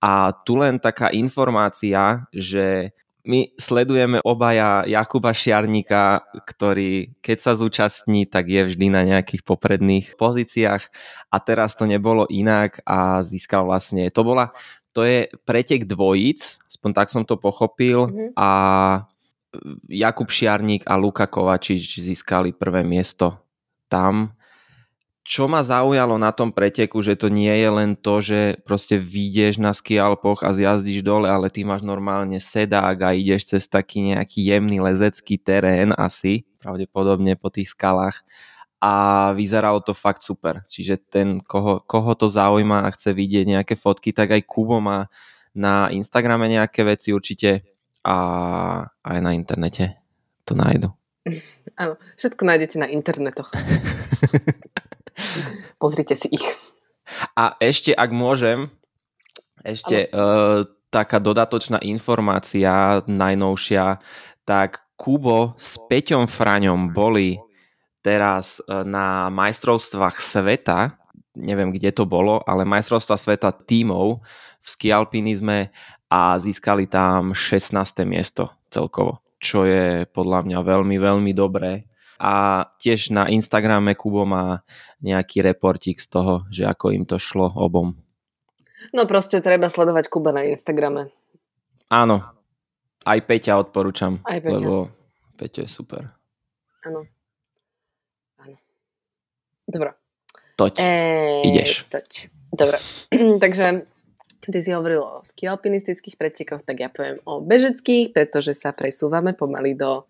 a 0.00 0.32
tu 0.48 0.56
len 0.56 0.80
taká 0.80 1.12
informácia, 1.12 2.24
že 2.32 2.96
my 3.26 3.52
sledujeme 3.58 4.22
obaja 4.22 4.86
Jakuba 4.86 5.34
Šiarníka, 5.34 6.24
ktorý 6.46 7.18
keď 7.20 7.38
sa 7.42 7.52
zúčastní, 7.58 8.24
tak 8.24 8.48
je 8.48 8.62
vždy 8.72 8.86
na 8.86 9.02
nejakých 9.02 9.42
popredných 9.42 10.14
pozíciách. 10.14 10.82
A 11.34 11.36
teraz 11.42 11.74
to 11.74 11.90
nebolo 11.90 12.24
inak 12.30 12.78
a 12.86 13.26
získal 13.26 13.66
vlastne, 13.66 14.14
to 14.14 14.22
bola, 14.22 14.54
to 14.94 15.02
je 15.02 15.26
pretek 15.42 15.90
dvojíc, 15.90 16.62
aspoň 16.70 16.90
tak 16.94 17.08
som 17.10 17.26
to 17.26 17.34
pochopil. 17.36 18.08
Mm-hmm. 18.08 18.30
a 18.38 18.48
Jakub 19.88 20.28
Šiarník 20.30 20.86
a 20.86 20.96
Luka 20.96 21.26
Kovačič 21.26 22.00
získali 22.00 22.52
prvé 22.56 22.82
miesto 22.86 23.40
tam. 23.86 24.36
Čo 25.26 25.50
ma 25.50 25.58
zaujalo 25.58 26.14
na 26.22 26.30
tom 26.30 26.54
preteku, 26.54 27.02
že 27.02 27.18
to 27.18 27.26
nie 27.26 27.50
je 27.50 27.66
len 27.66 27.98
to, 27.98 28.22
že 28.22 28.62
proste 28.62 28.94
vyjdeš 28.94 29.58
na 29.58 29.74
skialpoch 29.74 30.46
a 30.46 30.54
zjazdíš 30.54 31.02
dole, 31.02 31.26
ale 31.26 31.50
ty 31.50 31.66
máš 31.66 31.82
normálne 31.82 32.38
sedák 32.38 32.94
a 33.02 33.10
ideš 33.10 33.50
cez 33.50 33.66
taký 33.66 34.14
nejaký 34.14 34.46
jemný 34.46 34.78
lezecký 34.78 35.34
terén 35.34 35.90
asi, 35.98 36.46
pravdepodobne 36.62 37.34
po 37.34 37.50
tých 37.50 37.74
skalách. 37.74 38.22
A 38.78 39.34
vyzeralo 39.34 39.82
to 39.82 39.90
fakt 39.98 40.22
super. 40.22 40.62
Čiže 40.70 41.02
ten, 41.10 41.42
koho, 41.42 41.82
koho 41.82 42.14
to 42.14 42.30
zaujíma 42.30 42.86
a 42.86 42.94
chce 42.94 43.10
vidieť 43.10 43.50
nejaké 43.50 43.74
fotky, 43.74 44.14
tak 44.14 44.30
aj 44.30 44.46
Kubo 44.46 44.78
má 44.78 45.10
na 45.56 45.90
Instagrame 45.90 46.46
nejaké 46.46 46.86
veci 46.86 47.10
určite 47.10 47.66
a 48.06 48.16
aj 49.02 49.18
na 49.18 49.34
internete 49.34 49.98
to 50.46 50.54
nájdu. 50.54 50.94
Áno, 51.82 51.98
všetko 52.14 52.42
nájdete 52.46 52.76
na 52.78 52.86
internetoch. 52.86 53.50
Pozrite 55.82 56.14
si 56.14 56.30
ich. 56.30 56.46
A 57.34 57.58
ešte, 57.58 57.90
ak 57.90 58.10
môžem, 58.14 58.70
ešte 59.66 60.06
uh, 60.10 60.62
taká 60.94 61.18
dodatočná 61.18 61.82
informácia 61.82 63.02
najnovšia, 63.04 63.98
tak 64.46 64.86
Kubo 64.94 65.58
s 65.58 65.76
Peťom 65.90 66.24
Fraňom 66.30 66.94
boli 66.94 67.36
teraz 68.00 68.62
e, 68.62 68.86
na 68.86 69.28
majstrovstvách 69.28 70.16
sveta, 70.22 70.94
neviem 71.34 71.74
kde 71.74 71.90
to 71.92 72.06
bolo, 72.08 72.40
ale 72.46 72.62
majstrovstva 72.62 73.18
sveta 73.18 73.50
tímov 73.52 74.22
v 74.62 74.66
skialpinizme 74.66 75.74
a 76.10 76.38
získali 76.38 76.86
tam 76.86 77.34
16. 77.34 78.06
miesto 78.06 78.54
celkovo, 78.70 79.22
čo 79.42 79.66
je 79.66 80.06
podľa 80.10 80.46
mňa 80.46 80.58
veľmi, 80.62 80.96
veľmi 80.98 81.32
dobré 81.34 81.86
a 82.16 82.64
tiež 82.80 83.12
na 83.12 83.28
Instagrame 83.28 83.92
Kubo 83.92 84.24
má 84.24 84.64
nejaký 85.04 85.44
reportík 85.44 86.00
z 86.00 86.08
toho, 86.08 86.34
že 86.48 86.64
ako 86.64 86.96
im 86.96 87.04
to 87.04 87.20
šlo 87.20 87.52
obom. 87.52 87.92
No 88.96 89.04
proste 89.04 89.44
treba 89.44 89.68
sledovať 89.68 90.08
Kuba 90.08 90.32
na 90.32 90.48
Instagrame. 90.48 91.12
Áno. 91.92 92.24
Aj 93.06 93.18
Peťa 93.22 93.60
odporúčam. 93.60 94.18
Aj 94.24 94.40
Peťa. 94.40 94.64
Lebo 94.64 94.90
Peťo 95.36 95.62
je 95.62 95.70
super. 95.70 96.02
Áno. 96.88 97.04
Áno. 98.40 98.56
Dobre. 99.68 99.94
Toť. 100.56 100.80
Eee, 100.80 101.52
Ideš. 101.52 101.86
Toť. 101.92 102.32
Dobre. 102.56 102.78
Takže 103.42 103.84
ty 104.50 104.58
si 104.62 104.70
hovoril 104.70 105.02
o 105.02 105.24
skialpinistických 105.26 106.16
pretekoch, 106.18 106.62
tak 106.62 106.82
ja 106.82 106.88
poviem 106.90 107.18
o 107.26 107.42
bežeckých, 107.42 108.14
pretože 108.14 108.54
sa 108.54 108.70
presúvame 108.74 109.34
pomaly 109.34 109.74
do 109.74 110.06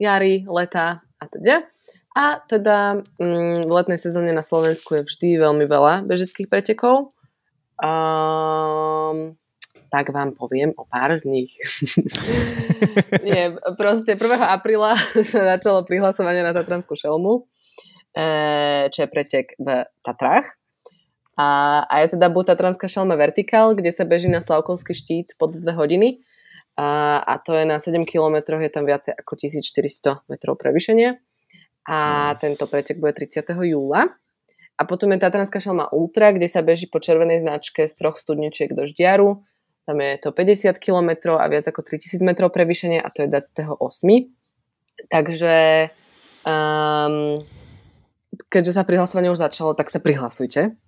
jary, 0.00 0.44
leta 0.48 1.04
a 1.20 1.24
teda. 1.28 1.66
A 2.10 2.42
teda 2.42 3.06
mm, 3.22 3.70
v 3.70 3.72
letnej 3.72 4.00
sezóne 4.00 4.34
na 4.34 4.42
Slovensku 4.42 4.98
je 4.98 5.06
vždy 5.06 5.28
veľmi 5.38 5.64
veľa 5.70 6.02
bežeckých 6.10 6.50
pretekov. 6.50 7.14
Um, 7.80 9.38
tak 9.90 10.14
vám 10.14 10.34
poviem 10.34 10.74
o 10.78 10.86
pár 10.86 11.14
z 11.14 11.26
nich. 11.26 11.54
Nie, 13.26 13.54
proste 13.74 14.14
1. 14.14 14.22
apríla 14.38 14.94
sa 15.26 15.56
začalo 15.56 15.86
prihlasovanie 15.86 16.46
na 16.46 16.54
Tatranskú 16.54 16.94
šelmu, 16.94 17.46
e, 18.14 18.86
čo 18.90 18.98
je 19.06 19.08
pretek 19.10 19.54
v 19.58 19.86
Tatrách. 20.02 20.59
A, 21.40 21.44
a 21.88 21.94
je 22.04 22.20
teda 22.20 22.28
buď 22.28 22.52
Tatranská 22.52 22.84
šelma 22.84 23.16
vertikál, 23.16 23.72
kde 23.72 23.88
sa 23.96 24.04
beží 24.04 24.28
na 24.28 24.44
Slavkovský 24.44 24.92
štít 24.92 25.40
pod 25.40 25.56
2 25.56 25.72
hodiny 25.72 26.20
a, 26.76 27.20
a 27.24 27.34
to 27.40 27.56
je 27.56 27.64
na 27.64 27.80
7 27.80 28.04
km, 28.04 28.60
je 28.60 28.68
tam 28.68 28.84
viacej 28.84 29.16
ako 29.16 29.32
1400 29.40 30.28
metrov 30.28 30.60
prevýšenia 30.60 31.16
a 31.88 31.98
tento 32.36 32.68
pretek 32.68 33.00
bude 33.00 33.16
30. 33.16 33.40
júla. 33.64 34.12
A 34.80 34.82
potom 34.88 35.12
je 35.12 35.20
Tatranská 35.20 35.60
šelma 35.60 35.92
Ultra, 35.92 36.32
kde 36.32 36.48
sa 36.48 36.64
beží 36.64 36.88
po 36.88 37.00
červenej 37.00 37.44
značke 37.44 37.84
z 37.84 37.92
troch 37.96 38.16
studničiek 38.16 38.72
do 38.72 38.88
Ždiaru. 38.88 39.44
Tam 39.84 39.96
je 40.00 40.16
to 40.20 40.32
50 40.32 40.76
km 40.80 41.36
a 41.36 41.44
viac 41.52 41.68
ako 41.68 41.84
3000 41.84 42.20
metrov 42.24 42.48
prevýšenia 42.48 43.04
a 43.04 43.08
to 43.12 43.24
je 43.24 43.28
28. 43.28 43.76
Takže 45.08 45.56
um, 46.48 47.44
keďže 48.48 48.72
sa 48.72 48.88
prihlasovanie 48.88 49.28
už 49.28 49.40
začalo, 49.40 49.76
tak 49.76 49.92
sa 49.92 50.00
prihlasujte. 50.00 50.80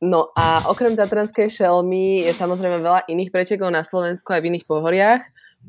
No 0.00 0.30
a 0.36 0.68
okrem 0.68 0.94
Tatranskej 0.94 1.48
šelmy 1.48 2.24
je 2.28 2.32
samozrejme 2.36 2.80
veľa 2.80 3.08
iných 3.08 3.32
pretekov 3.32 3.72
na 3.72 3.82
Slovensku 3.82 4.30
aj 4.30 4.40
v 4.44 4.48
iných 4.54 4.68
pohoriach. 4.68 5.22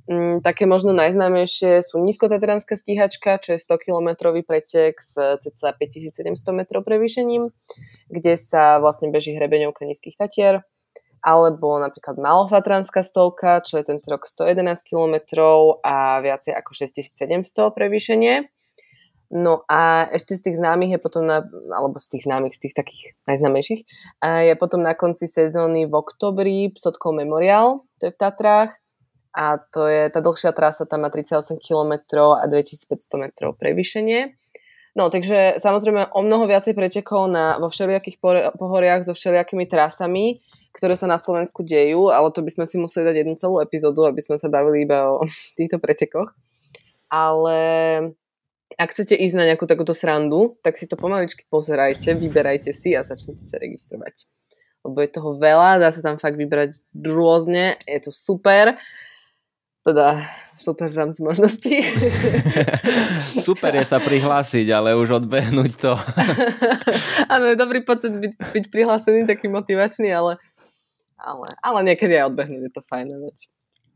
Mm, 0.08 0.40
také 0.40 0.64
možno 0.64 0.96
najznámejšie 0.96 1.84
sú 1.84 2.00
nízkotatranská 2.00 2.80
stíhačka, 2.80 3.44
čo 3.44 3.56
je 3.56 3.60
100-kilometrový 3.60 4.48
pretek 4.48 4.96
s 5.04 5.20
cca 5.20 5.76
5700 5.76 6.32
metrov 6.56 6.88
prevýšením, 6.88 7.52
kde 8.08 8.34
sa 8.40 8.80
vlastne 8.80 9.12
beží 9.12 9.36
hrebeňovka 9.36 9.84
nízkych 9.84 10.16
tatier 10.16 10.64
alebo 11.22 11.78
napríklad 11.78 12.18
Malofatranská 12.18 13.06
stovka, 13.06 13.62
čo 13.62 13.78
je 13.78 13.94
ten 13.94 14.02
rok 14.02 14.26
111 14.26 14.82
km 14.82 15.16
a 15.86 16.18
viacej 16.18 16.58
ako 16.58 16.72
6700 16.74 17.78
prevýšenie. 17.78 18.50
No 19.32 19.64
a 19.72 20.12
ešte 20.12 20.36
z 20.36 20.52
tých 20.52 20.60
známych 20.60 20.92
je 20.92 21.00
potom, 21.00 21.24
na, 21.24 21.48
alebo 21.72 21.96
z 22.04 22.20
tých 22.20 22.28
známych, 22.28 22.52
z 22.60 22.68
tých 22.68 22.76
takých 22.76 23.16
najznámejších, 23.32 23.82
je 24.20 24.54
potom 24.60 24.84
na 24.84 24.92
konci 24.92 25.24
sezóny 25.24 25.88
v 25.88 25.94
oktobri 25.96 26.68
Psotkov 26.76 27.16
Memorial, 27.16 27.88
to 27.96 28.12
je 28.12 28.14
v 28.14 28.20
Tatrách. 28.20 28.76
A 29.32 29.64
to 29.64 29.88
je, 29.88 30.12
tá 30.12 30.20
dlhšia 30.20 30.52
trasa 30.52 30.84
tam 30.84 31.08
má 31.08 31.10
38 31.10 31.64
km 31.64 32.20
a 32.36 32.44
2500 32.52 33.16
metrov 33.16 33.56
prevýšenie. 33.56 34.36
No, 34.92 35.08
takže 35.08 35.56
samozrejme 35.56 36.12
o 36.12 36.20
mnoho 36.20 36.52
viacej 36.52 36.76
pretekov 36.76 37.32
na, 37.32 37.56
vo 37.56 37.72
všelijakých 37.72 38.20
pohoriach 38.60 39.08
so 39.08 39.16
všelijakými 39.16 39.64
trasami, 39.72 40.44
ktoré 40.76 41.00
sa 41.00 41.08
na 41.08 41.16
Slovensku 41.16 41.64
dejú, 41.64 42.12
ale 42.12 42.28
to 42.36 42.44
by 42.44 42.52
sme 42.52 42.66
si 42.68 42.76
museli 42.76 43.08
dať 43.08 43.16
jednu 43.24 43.36
celú 43.40 43.64
epizódu, 43.64 44.04
aby 44.04 44.20
sme 44.20 44.36
sa 44.36 44.52
bavili 44.52 44.84
iba 44.84 45.16
o 45.16 45.24
týchto 45.58 45.80
pretekoch. 45.80 46.36
Ale 47.08 47.60
ak 48.78 48.90
chcete 48.96 49.16
ísť 49.18 49.36
na 49.36 49.48
nejakú 49.48 49.68
takúto 49.68 49.92
srandu, 49.92 50.56
tak 50.64 50.78
si 50.80 50.88
to 50.88 50.96
pomaličky 50.96 51.44
pozerajte, 51.48 52.16
vyberajte 52.16 52.72
si 52.72 52.96
a 52.96 53.04
začnite 53.04 53.44
sa 53.44 53.60
registrovať. 53.60 54.28
Lebo 54.82 54.98
je 54.98 55.10
toho 55.14 55.38
veľa, 55.38 55.78
dá 55.78 55.90
sa 55.94 56.02
tam 56.02 56.18
fakt 56.18 56.40
vybrať 56.40 56.82
rôzne, 56.94 57.78
je 57.86 58.00
to 58.02 58.12
super. 58.14 58.78
Teda 59.82 60.22
super 60.54 60.94
v 60.94 60.98
rámci 60.98 61.26
možností. 61.26 61.82
super 63.50 63.74
je 63.74 63.86
sa 63.86 63.98
prihlásiť, 63.98 64.70
ale 64.70 64.94
už 64.94 65.26
odbehnúť 65.26 65.72
to. 65.74 65.94
Áno, 67.34 67.50
je 67.50 67.58
dobrý 67.58 67.82
pocit 67.82 68.14
byť, 68.14 68.34
byť 68.38 68.66
prihlásený, 68.70 69.26
taký 69.26 69.50
motivačný, 69.50 70.14
ale, 70.14 70.38
ale, 71.18 71.58
ale 71.66 71.80
niekedy 71.82 72.14
aj 72.14 72.30
odbehnúť, 72.30 72.62
je 72.70 72.74
to 72.74 72.82
fajn, 72.86 73.10
veď, 73.10 73.38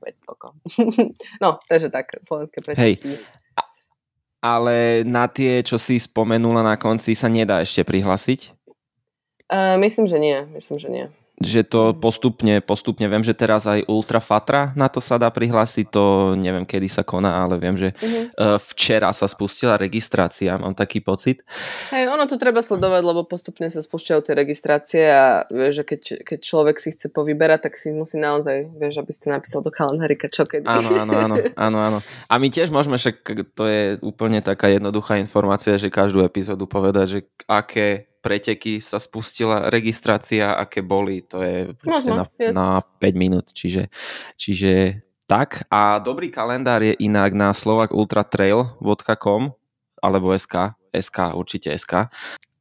veď 0.01 0.15
spoko. 0.25 0.58
no, 1.44 1.62
takže 1.70 1.94
tak, 1.94 2.17
slovenské 2.25 2.65
preteky. 2.65 2.82
Hej, 2.82 3.22
ale 4.46 5.02
na 5.02 5.25
tie, 5.25 5.66
čo 5.66 5.82
si 5.82 5.98
spomenula 5.98 6.62
na 6.62 6.78
konci, 6.78 7.18
sa 7.18 7.25
nedá 7.25 7.66
ešte 7.66 7.82
prihlásiť? 7.82 8.54
Uh, 9.50 9.78
myslím, 9.82 10.06
že 10.06 10.18
nie. 10.22 10.38
Myslím, 10.54 10.78
že 10.78 10.90
nie 10.94 11.06
že 11.36 11.68
to 11.68 11.92
postupne, 11.92 12.63
postupne, 12.63 13.12
viem, 13.12 13.20
že 13.20 13.36
teraz 13.36 13.68
aj 13.68 13.84
Ultra 13.92 14.24
Fatra 14.24 14.72
na 14.80 14.88
to 14.88 15.04
sa 15.04 15.20
dá 15.20 15.27
prihlásiť, 15.27 15.92
to 15.92 16.34
neviem, 16.39 16.63
kedy 16.63 16.88
sa 16.88 17.04
koná, 17.04 17.44
ale 17.44 17.60
viem, 17.60 17.75
že 17.75 17.92
uh-huh. 17.92 18.56
včera 18.72 19.12
sa 19.12 19.27
spustila 19.27 19.75
registrácia, 19.75 20.56
mám 20.56 20.72
taký 20.72 21.04
pocit. 21.04 21.44
Hej, 21.92 22.08
ono 22.08 22.24
to 22.24 22.39
treba 22.39 22.63
sledovať, 22.63 23.04
lebo 23.04 23.27
postupne 23.27 23.68
sa 23.68 23.84
spúšťajú 23.84 24.20
tie 24.24 24.34
registrácie 24.36 25.04
a 25.12 25.44
vieš, 25.51 25.82
že 25.82 25.84
keď, 25.84 26.01
keď 26.24 26.39
človek 26.39 26.75
si 26.80 26.96
chce 26.96 27.12
povyberať, 27.12 27.68
tak 27.68 27.74
si 27.75 27.92
musí 27.92 28.15
naozaj, 28.15 28.72
vieš, 28.80 29.04
aby 29.04 29.12
ste 29.12 29.27
napísal 29.36 29.60
do 29.60 29.75
kalendárika, 29.75 30.32
čo 30.32 30.48
keď. 30.48 30.72
Áno, 30.72 30.88
áno, 30.96 31.13
áno, 31.20 31.36
áno, 31.68 31.77
áno. 31.84 32.00
A 32.32 32.39
my 32.39 32.48
tiež 32.48 32.72
môžeme, 32.72 32.96
však 32.96 33.51
to 33.51 33.63
je 33.68 34.00
úplne 34.00 34.39
taká 34.39 34.72
jednoduchá 34.72 35.20
informácia, 35.20 35.75
že 35.75 35.92
každú 35.92 36.24
epizódu 36.24 36.63
povedať, 36.63 37.06
že 37.12 37.20
aké 37.51 38.14
preteky 38.25 38.82
sa 38.82 38.98
spustila 38.98 39.70
registrácia, 39.70 40.58
aké 40.58 40.82
boli, 40.82 41.22
to 41.22 41.46
je 41.46 41.77
Možno, 41.86 42.25
na, 42.25 42.25
yes. 42.41 42.58
na 42.58 42.82
5 42.82 43.13
minút, 43.13 43.53
čiže, 43.53 43.94
čiže 44.34 45.05
tak. 45.29 45.70
A 45.70 46.01
dobrý 46.01 46.34
kalendár 46.34 46.82
je 46.82 46.98
inak 46.98 47.38
na 47.38 47.53
slovakultratrail.com, 47.53 49.41
alebo 50.01 50.34
SK, 50.34 50.74
SK, 50.89 51.38
určite 51.38 51.70
SK 51.77 52.10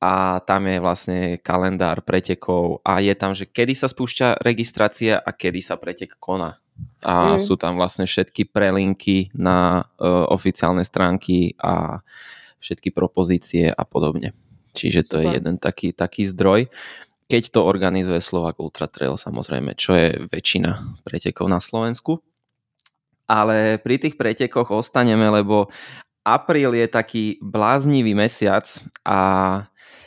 a 0.05 0.45
tam 0.45 0.69
je 0.69 0.77
vlastne 0.85 1.19
kalendár 1.41 2.05
pretekov 2.05 2.85
a 2.85 3.01
je 3.01 3.17
tam, 3.17 3.33
že 3.33 3.49
kedy 3.49 3.73
sa 3.73 3.89
spúšťa 3.89 4.45
registrácia 4.45 5.17
a 5.17 5.33
kedy 5.33 5.65
sa 5.65 5.81
pretek 5.81 6.21
koná. 6.21 6.61
A 7.01 7.35
mm. 7.35 7.41
sú 7.41 7.57
tam 7.57 7.81
vlastne 7.81 8.05
všetky 8.05 8.53
prelinky 8.53 9.33
na 9.33 9.81
uh, 9.81 10.29
oficiálne 10.29 10.85
stránky 10.85 11.57
a 11.57 12.05
všetky 12.61 12.93
propozície 12.93 13.73
a 13.73 13.83
podobne. 13.89 14.37
Čiže 14.75 15.01
to 15.07 15.17
Super. 15.17 15.23
je 15.23 15.29
jeden 15.39 15.57
taký, 15.63 15.89
taký 15.95 16.27
zdroj. 16.27 16.67
Keď 17.31 17.57
to 17.57 17.65
organizuje 17.65 18.21
Slovak 18.21 18.61
Ultra 18.61 18.91
Trail 18.91 19.17
samozrejme, 19.17 19.79
čo 19.79 19.97
je 19.97 20.27
väčšina 20.29 21.01
pretekov 21.07 21.49
na 21.49 21.63
Slovensku. 21.63 22.21
Ale 23.25 23.81
pri 23.81 23.97
tých 23.97 24.21
pretekoch 24.21 24.69
ostaneme, 24.69 25.25
lebo 25.33 25.73
apríl 26.27 26.77
je 26.77 26.85
taký 26.85 27.25
bláznivý 27.41 28.13
mesiac 28.13 28.69
a 29.09 29.19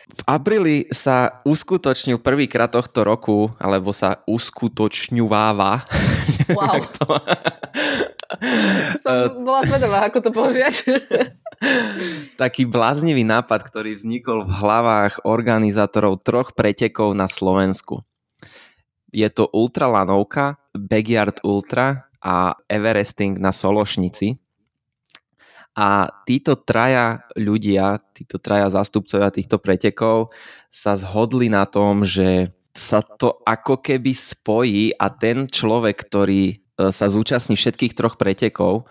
v 0.08 0.22
apríli 0.24 0.88
sa 0.94 1.44
uskutočnil 1.44 2.24
prvýkrát 2.24 2.72
tohto 2.72 3.04
roku, 3.04 3.52
alebo 3.60 3.92
sa 3.92 4.22
uskutočňuváva. 4.28 5.72
Wow. 6.48 6.80
to... 6.80 7.04
Som 9.04 9.44
bola 9.48 9.68
zvedavá, 9.68 10.08
ako 10.08 10.18
to 10.24 10.30
používaš. 10.32 10.88
Taký 12.38 12.70
bláznivý 12.70 13.26
nápad, 13.26 13.66
ktorý 13.66 13.98
vznikol 13.98 14.46
v 14.46 14.52
hlavách 14.54 15.26
organizátorov 15.26 16.22
troch 16.22 16.54
pretekov 16.54 17.18
na 17.18 17.26
Slovensku. 17.26 18.06
Je 19.10 19.26
to 19.34 19.50
Ultra 19.50 19.90
Lanovka, 19.90 20.62
Backyard 20.76 21.42
Ultra 21.42 22.06
a 22.22 22.54
Everesting 22.70 23.42
na 23.42 23.50
Sološnici. 23.50 24.38
A 25.78 26.10
títo 26.26 26.58
traja 26.58 27.22
ľudia, 27.38 28.02
títo 28.14 28.42
traja 28.42 28.70
zástupcovia 28.74 29.30
týchto 29.30 29.62
pretekov 29.62 30.34
sa 30.74 30.98
zhodli 30.98 31.54
na 31.54 31.70
tom, 31.70 32.02
že 32.02 32.50
sa 32.74 33.02
to 33.02 33.42
ako 33.46 33.82
keby 33.82 34.14
spojí 34.14 34.94
a 34.94 35.10
ten 35.10 35.50
človek, 35.50 35.98
ktorý 35.98 36.54
e, 36.54 36.56
sa 36.94 37.10
zúčastní 37.10 37.58
všetkých 37.58 37.98
troch 37.98 38.18
pretekov 38.22 38.86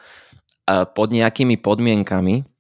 e, 0.67 0.83
pod 0.91 1.15
nejakými 1.15 1.59
podmienkami, 1.59 2.56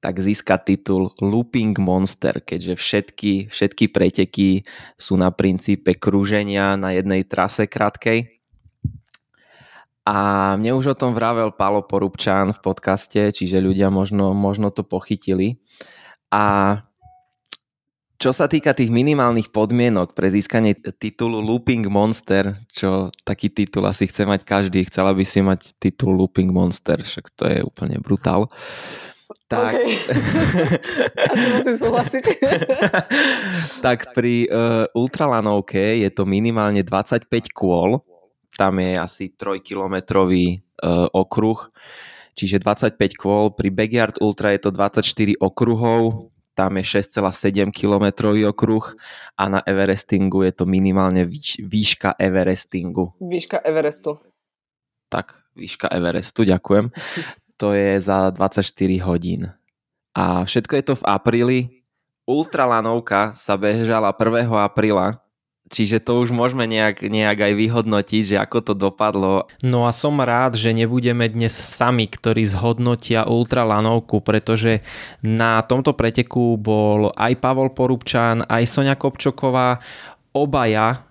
tak 0.00 0.16
získa 0.16 0.56
titul 0.60 1.12
Looping 1.20 1.76
Monster, 1.76 2.40
keďže 2.40 2.74
všetky, 2.74 3.32
všetky 3.52 3.84
preteky 3.92 4.64
sú 4.96 5.20
na 5.20 5.28
princípe 5.28 5.92
krúženia 5.96 6.74
na 6.80 6.96
jednej 6.96 7.28
trase 7.28 7.68
krátkej 7.68 8.40
a 10.10 10.16
mne 10.56 10.74
už 10.80 10.96
o 10.96 10.98
tom 10.98 11.12
vravel 11.12 11.52
Palo 11.52 11.84
Porubčan 11.84 12.56
v 12.56 12.58
podcaste, 12.58 13.30
čiže 13.30 13.60
ľudia 13.62 13.92
možno, 13.92 14.32
možno 14.32 14.74
to 14.74 14.82
pochytili. 14.82 15.60
A 16.32 16.76
čo 18.20 18.34
sa 18.34 18.50
týka 18.50 18.74
tých 18.76 18.92
minimálnych 18.92 19.48
podmienok 19.54 20.12
pre 20.12 20.28
získanie 20.28 20.76
titulu 20.76 21.40
Looping 21.40 21.88
Monster, 21.88 22.58
čo 22.68 23.14
taký 23.24 23.48
titul 23.54 23.86
asi 23.88 24.10
chce 24.10 24.26
mať 24.28 24.44
každý, 24.44 24.84
chcela 24.88 25.14
by 25.14 25.24
si 25.24 25.40
mať 25.40 25.78
titul 25.80 26.16
Looping 26.16 26.52
Monster, 26.52 27.00
však 27.00 27.30
to 27.32 27.44
je 27.48 27.58
úplne 27.64 27.96
brutál. 28.02 28.50
Tak, 29.46 29.78
okay. 29.78 29.94
Asi 31.30 31.46
musím 31.54 31.76
súhlasiť. 31.78 32.24
tak 33.86 34.10
pri 34.10 34.50
uh, 34.50 34.86
ultralanovke 34.94 36.02
je 36.02 36.10
to 36.10 36.26
minimálne 36.26 36.82
25 36.82 37.30
kôl, 37.54 38.02
tam 38.58 38.82
je 38.82 38.98
asi 38.98 39.30
3-kilometrový 39.30 40.62
uh, 40.82 41.06
okruh, 41.14 41.70
čiže 42.34 42.58
25 42.58 42.98
kôl, 43.14 43.54
pri 43.54 43.70
Backyard 43.70 44.18
Ultra 44.18 44.50
je 44.54 44.66
to 44.66 44.70
24 44.74 45.38
okruhov, 45.38 46.30
tam 46.58 46.76
je 46.82 46.84
6,7 46.98 47.70
km 47.70 48.34
okruh 48.50 48.84
a 49.38 49.44
na 49.46 49.60
Everestingu 49.62 50.42
je 50.42 50.52
to 50.52 50.66
minimálne 50.66 51.22
výš, 51.24 51.62
výška 51.62 52.18
Everestingu. 52.18 53.14
Výška 53.22 53.62
Everestu. 53.62 54.18
Tak, 55.06 55.38
výška 55.54 55.86
Everestu, 55.88 56.42
ďakujem. 56.42 56.90
To 57.60 57.76
je 57.76 58.00
za 58.00 58.32
24 58.32 58.64
hodín. 59.04 59.52
A 60.16 60.48
všetko 60.48 60.72
je 60.80 60.84
to 60.84 60.94
v 60.96 61.04
apríli. 61.04 61.58
Ultralanovka 62.24 63.36
sa 63.36 63.60
bežala 63.60 64.16
1. 64.16 64.48
apríla 64.48 65.20
Čiže 65.70 66.02
to 66.02 66.18
už 66.26 66.34
môžeme 66.34 66.66
nejak, 66.66 67.06
nejak 67.06 67.46
aj 67.46 67.52
vyhodnotiť, 67.54 68.22
že 68.34 68.36
ako 68.42 68.58
to 68.58 68.72
dopadlo. 68.74 69.46
No 69.62 69.86
a 69.86 69.94
som 69.94 70.18
rád, 70.18 70.58
že 70.58 70.74
nebudeme 70.74 71.30
dnes 71.30 71.54
sami, 71.54 72.10
ktorí 72.10 72.42
zhodnotia 72.42 73.22
ultralanovku, 73.30 74.18
pretože 74.18 74.82
na 75.22 75.62
tomto 75.62 75.94
preteku 75.94 76.58
bol 76.58 77.14
aj 77.14 77.38
Pavol 77.38 77.70
Porubčan, 77.70 78.42
aj 78.50 78.66
Sonia 78.66 78.98
Kopčoková, 78.98 79.78
obaja, 80.34 81.06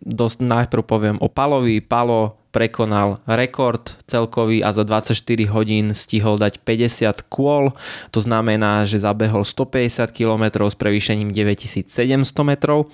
dosť 0.00 0.38
najprv 0.40 0.82
poviem 0.84 1.16
o 1.20 1.28
Palovi, 1.28 1.84
Palo 1.84 2.40
prekonal 2.50 3.22
rekord 3.30 3.94
celkový 4.10 4.66
a 4.66 4.74
za 4.74 4.82
24 4.82 5.14
hodín 5.54 5.94
stihol 5.94 6.34
dať 6.34 6.58
50 6.66 7.30
kôl, 7.30 7.70
to 8.10 8.18
znamená, 8.18 8.82
že 8.90 8.98
zabehol 8.98 9.46
150 9.46 10.10
km 10.10 10.66
s 10.66 10.74
prevýšením 10.74 11.30
9700 11.30 12.26
metrov 12.42 12.90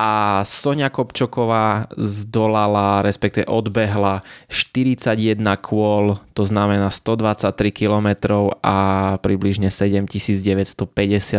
a 0.00 0.40
Sonia 0.48 0.88
Kopčoková 0.88 1.92
zdolala, 1.92 3.04
respektive 3.04 3.44
odbehla 3.44 4.24
41 4.48 5.36
kôl, 5.60 6.16
to 6.32 6.48
znamená 6.48 6.88
123 6.88 7.52
km 7.68 8.08
a 8.64 8.76
približne 9.20 9.68
7950 9.68 10.88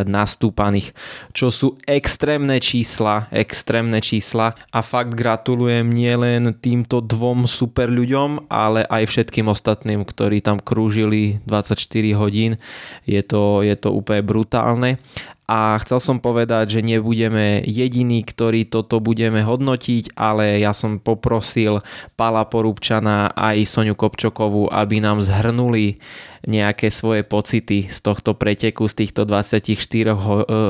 nastúpaných, 0.06 0.94
čo 1.34 1.50
sú 1.50 1.74
extrémne 1.90 2.62
čísla, 2.62 3.26
extrémne 3.34 3.98
čísla 3.98 4.54
a 4.70 4.80
fakt 4.86 5.18
gratulujem 5.18 5.90
nielen 5.90 6.54
týmto 6.54 7.02
dvom 7.02 7.50
super 7.50 7.90
ľuďom, 7.90 8.46
ale 8.46 8.86
aj 8.86 9.10
všetkým 9.10 9.50
ostatným, 9.50 10.06
ktorí 10.06 10.46
tam 10.46 10.62
krúžili 10.62 11.42
24 11.50 11.82
hodín. 12.14 12.62
Je 13.10 13.26
to, 13.26 13.66
je 13.66 13.74
to 13.74 13.90
úplne 13.90 14.22
brutálne 14.22 15.02
a 15.52 15.76
chcel 15.84 16.00
som 16.00 16.18
povedať, 16.24 16.80
že 16.80 16.88
nebudeme 16.88 17.60
jediní, 17.68 18.24
ktorí 18.24 18.72
toto 18.72 19.04
budeme 19.04 19.44
hodnotiť, 19.44 20.16
ale 20.16 20.64
ja 20.64 20.72
som 20.72 20.96
poprosil 20.96 21.84
Pala 22.16 22.48
Porúbčana 22.48 23.36
aj 23.36 23.68
Soniu 23.68 24.00
Kopčokovú, 24.00 24.72
aby 24.72 25.04
nám 25.04 25.20
zhrnuli 25.20 26.00
nejaké 26.48 26.88
svoje 26.88 27.28
pocity 27.28 27.92
z 27.92 28.00
tohto 28.00 28.32
preteku, 28.32 28.88
z 28.88 29.04
týchto 29.04 29.28
24 29.28 30.16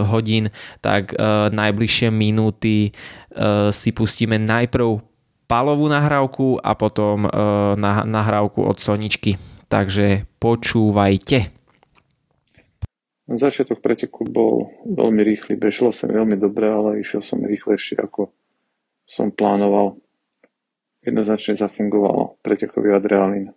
hodín, 0.10 0.50
tak 0.82 1.13
uh, 1.13 1.54
najbližšie 1.54 2.10
minúty 2.10 2.89
uh, 2.89 3.70
si 3.70 3.94
pustíme 3.94 4.41
najprv 4.41 5.13
Palovú 5.46 5.91
nahrávku 5.91 6.63
a 6.63 6.80
potom 6.80 7.28
nahrávku 8.08 8.63
od 8.63 8.80
Soničky. 8.80 9.36
Takže 9.67 10.24
počúvajte. 10.39 11.61
Začiatok 13.30 13.86
preteku 13.86 14.26
bol 14.26 14.74
veľmi 14.88 15.22
rýchly, 15.22 15.54
bežalo 15.54 15.94
sa 15.94 16.10
veľmi 16.10 16.36
dobre, 16.42 16.68
ale 16.68 17.06
išiel 17.06 17.22
som 17.22 17.46
rýchlejšie 17.46 18.02
ako 18.02 18.34
som 19.06 19.30
plánoval. 19.30 20.00
Jednoznačne 21.02 21.58
zafungovalo 21.58 22.42
pretekový 22.46 22.94
adrenalín. 22.94 23.54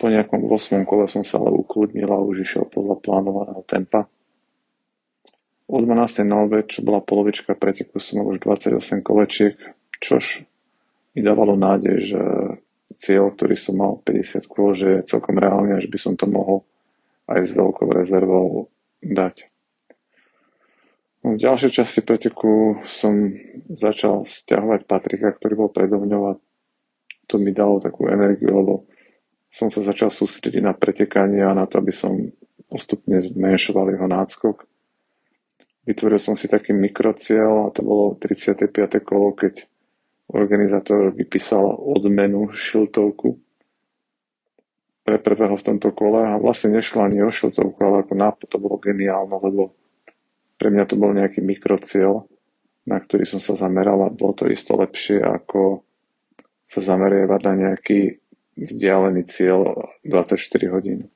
Po 0.00 0.08
nejakom 0.08 0.48
8. 0.48 0.88
kole 0.88 1.08
som 1.08 1.24
sa 1.24 1.40
ale 1.40 1.52
ukludnil 1.52 2.08
a 2.08 2.24
už 2.24 2.44
išiel 2.44 2.64
podľa 2.68 3.00
plánovaného 3.04 3.60
tempa. 3.68 4.08
O 5.70 5.78
12. 5.78 6.24
na 6.26 6.40
obed, 6.42 6.66
čo 6.66 6.82
bola 6.82 7.04
polovička 7.04 7.54
preteku, 7.54 8.00
som 8.00 8.24
mal 8.24 8.32
už 8.32 8.42
28 8.42 9.04
kolečiek, 9.04 9.54
čož 10.00 10.42
mi 11.14 11.20
dávalo 11.20 11.54
nádej, 11.54 11.96
že 12.16 12.22
cieľ, 12.98 13.30
ktorý 13.34 13.54
som 13.54 13.78
mal 13.78 14.02
50 14.02 14.50
kôl, 14.50 14.74
že 14.74 14.88
je 14.98 15.08
celkom 15.10 15.38
reálne, 15.38 15.78
že 15.78 15.86
by 15.86 15.98
som 16.00 16.14
to 16.18 16.26
mohol 16.26 16.66
aj 17.30 17.40
s 17.46 17.52
veľkou 17.54 17.86
rezervou 17.94 18.68
dať. 19.00 19.46
V 21.20 21.36
ďalšej 21.36 21.70
časti 21.70 22.00
preteku 22.00 22.80
som 22.88 23.30
začal 23.68 24.24
stiahovať 24.24 24.88
Patrika, 24.88 25.28
ktorý 25.36 25.52
bol 25.54 25.70
predo 25.70 26.00
mňou 26.00 26.22
a 26.32 26.32
to 27.28 27.36
mi 27.36 27.52
dalo 27.52 27.78
takú 27.78 28.08
energiu, 28.08 28.50
lebo 28.50 28.74
som 29.52 29.68
sa 29.68 29.84
začal 29.84 30.08
sústrediť 30.08 30.62
na 30.64 30.72
pretekanie 30.72 31.44
a 31.44 31.52
na 31.52 31.68
to, 31.68 31.78
aby 31.78 31.92
som 31.92 32.16
postupne 32.66 33.20
zmenšoval 33.20 33.92
jeho 33.92 34.08
náskok. 34.08 34.64
Vytvoril 35.84 36.22
som 36.22 36.34
si 36.40 36.48
taký 36.48 36.72
mikrocieľ 36.72 37.68
a 37.68 37.72
to 37.74 37.84
bolo 37.84 38.16
35. 38.16 38.70
kolo, 39.04 39.36
keď 39.36 39.66
organizátor 40.30 41.10
vypísal 41.12 41.66
odmenu 41.66 42.54
šiltovku 42.54 43.49
pre 45.10 45.18
prvého 45.18 45.58
v 45.58 45.66
tomto 45.66 45.90
kole 45.90 46.22
a 46.22 46.38
vlastne 46.38 46.70
nešlo 46.70 47.02
ani 47.02 47.18
o 47.26 47.34
šiltovku, 47.34 47.82
ale 47.82 48.06
ako 48.06 48.14
nápad 48.14 48.46
to 48.46 48.62
bolo 48.62 48.78
geniálne, 48.78 49.34
lebo 49.34 49.74
pre 50.54 50.70
mňa 50.70 50.84
to 50.86 50.94
bol 50.94 51.10
nejaký 51.10 51.42
mikrocieľ, 51.42 52.30
na 52.86 53.02
ktorý 53.02 53.26
som 53.26 53.42
sa 53.42 53.58
zameral 53.58 53.98
a 54.06 54.14
bolo 54.14 54.38
to 54.38 54.46
isto 54.46 54.78
lepšie 54.78 55.18
ako 55.18 55.82
sa 56.70 56.80
zamerievať 56.94 57.40
na 57.50 57.54
nejaký 57.66 58.22
vzdialený 58.54 59.26
cieľ 59.26 59.90
24 60.06 60.38
hodín. 60.70 61.10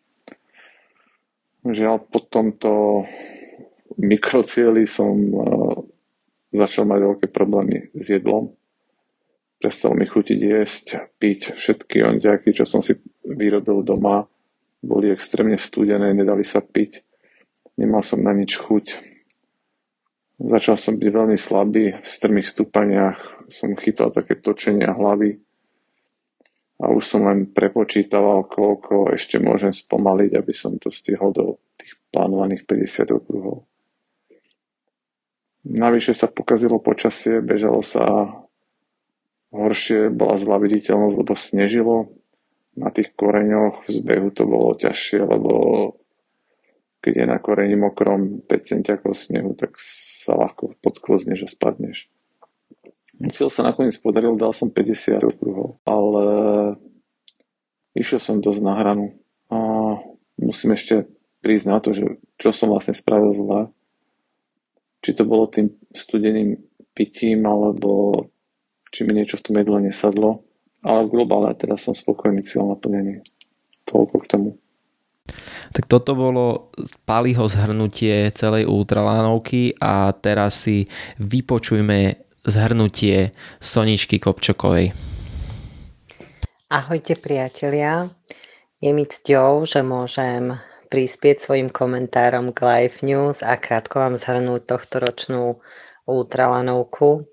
Žiaľ, 1.62 1.96
po 2.10 2.18
tomto 2.18 3.06
mikrocieli 3.96 4.84
som 4.90 5.14
uh, 5.30 5.78
začal 6.50 6.84
mať 6.90 7.00
veľké 7.00 7.26
problémy 7.30 7.94
s 7.94 8.06
jedlom. 8.10 8.50
Prestal 9.64 9.96
mi 9.96 10.04
chutiť 10.04 10.36
jesť, 10.44 11.16
piť 11.16 11.56
všetky 11.56 12.04
onďaky, 12.04 12.52
čo 12.52 12.68
som 12.68 12.84
si 12.84 13.00
vyrobil 13.24 13.80
doma. 13.80 14.28
Boli 14.84 15.08
extrémne 15.08 15.56
studené, 15.56 16.12
nedali 16.12 16.44
sa 16.44 16.60
piť. 16.60 17.00
Nemal 17.80 18.04
som 18.04 18.20
na 18.20 18.36
nič 18.36 18.60
chuť. 18.60 19.00
Začal 20.36 20.76
som 20.76 21.00
byť 21.00 21.08
veľmi 21.08 21.40
slabý, 21.40 21.96
v 21.96 22.04
strmých 22.04 22.44
stúpaniach 22.44 23.48
som 23.48 23.72
chytal 23.72 24.12
také 24.12 24.36
točenia 24.36 24.92
hlavy 24.92 25.40
a 26.84 26.92
už 26.92 27.00
som 27.00 27.24
len 27.24 27.48
prepočítaval, 27.48 28.44
koľko 28.44 29.16
ešte 29.16 29.40
môžem 29.40 29.72
spomaliť, 29.72 30.36
aby 30.36 30.52
som 30.52 30.76
to 30.76 30.92
stihol 30.92 31.32
do 31.32 31.56
tých 31.80 31.96
plánovaných 32.12 32.68
50 32.68 33.16
okruhov. 33.16 33.64
Navyše 35.64 36.12
sa 36.12 36.28
pokazilo 36.28 36.84
počasie, 36.84 37.40
bežalo 37.40 37.80
sa 37.80 38.28
horšie, 39.54 40.10
bola 40.10 40.34
zlá 40.34 40.58
viditeľnosť, 40.58 41.16
lebo 41.16 41.34
snežilo. 41.38 41.96
Na 42.74 42.90
tých 42.90 43.14
koreňoch 43.14 43.86
v 43.86 43.90
zbehu 43.90 44.28
to 44.34 44.42
bolo 44.50 44.74
ťažšie, 44.74 45.22
lebo 45.22 45.52
keď 46.98 47.12
je 47.22 47.26
na 47.30 47.38
koreni 47.38 47.78
mokrom 47.78 48.42
5 48.42 48.50
centiakov 48.66 49.14
snehu, 49.14 49.54
tak 49.54 49.78
sa 49.78 50.34
ľahko 50.34 50.74
podklozneš 50.82 51.46
a 51.46 51.48
spadneš. 51.48 52.10
Cieľ 53.30 53.46
sa 53.46 53.62
nakoniec 53.62 53.94
podaril, 54.02 54.34
dal 54.34 54.50
som 54.50 54.74
50 54.74 55.22
okruhov, 55.22 55.78
ale 55.86 56.24
išiel 57.94 58.18
som 58.18 58.42
dosť 58.42 58.60
na 58.64 58.74
hranu. 58.74 59.14
A 59.54 59.58
musím 60.42 60.74
ešte 60.74 61.06
prísť 61.38 61.66
na 61.70 61.78
to, 61.78 61.94
že 61.94 62.18
čo 62.42 62.50
som 62.50 62.74
vlastne 62.74 62.96
spravil 62.96 63.30
zle 63.38 63.60
či 65.04 65.12
to 65.12 65.28
bolo 65.28 65.52
tým 65.52 65.68
studeným 65.92 66.56
pitím, 66.96 67.44
alebo 67.44 68.24
či 68.94 69.02
mi 69.02 69.10
niečo 69.18 69.42
v 69.42 69.50
tom 69.50 69.58
jedle 69.58 69.90
nesadlo. 69.90 70.46
Ale 70.86 71.10
v 71.10 71.18
globále 71.18 71.50
teda 71.58 71.74
som 71.74 71.90
spokojný 71.90 72.46
cieľ 72.46 72.78
naplnený. 72.78 73.26
Toľko 73.90 74.16
k 74.22 74.26
tomu. 74.30 74.50
Tak 75.74 75.90
toto 75.90 76.14
bolo 76.14 76.70
Paliho 77.02 77.48
zhrnutie 77.50 78.30
celej 78.30 78.70
ultralánovky 78.70 79.74
a 79.82 80.14
teraz 80.14 80.68
si 80.68 80.86
vypočujme 81.18 82.14
zhrnutie 82.46 83.32
Soničky 83.58 84.20
Kopčokovej. 84.20 84.92
Ahojte 86.68 87.16
priatelia, 87.16 88.12
je 88.78 88.90
mi 88.92 89.08
cťou, 89.08 89.64
že 89.64 89.80
môžem 89.80 90.52
prispieť 90.92 91.48
svojim 91.48 91.72
komentárom 91.72 92.52
k 92.52 92.60
Live 92.60 93.00
News 93.00 93.40
a 93.40 93.56
krátko 93.56 94.04
vám 94.04 94.20
zhrnúť 94.20 94.68
tohto 94.68 95.00
ročnú 95.00 95.42
ultralanovku. 96.04 97.24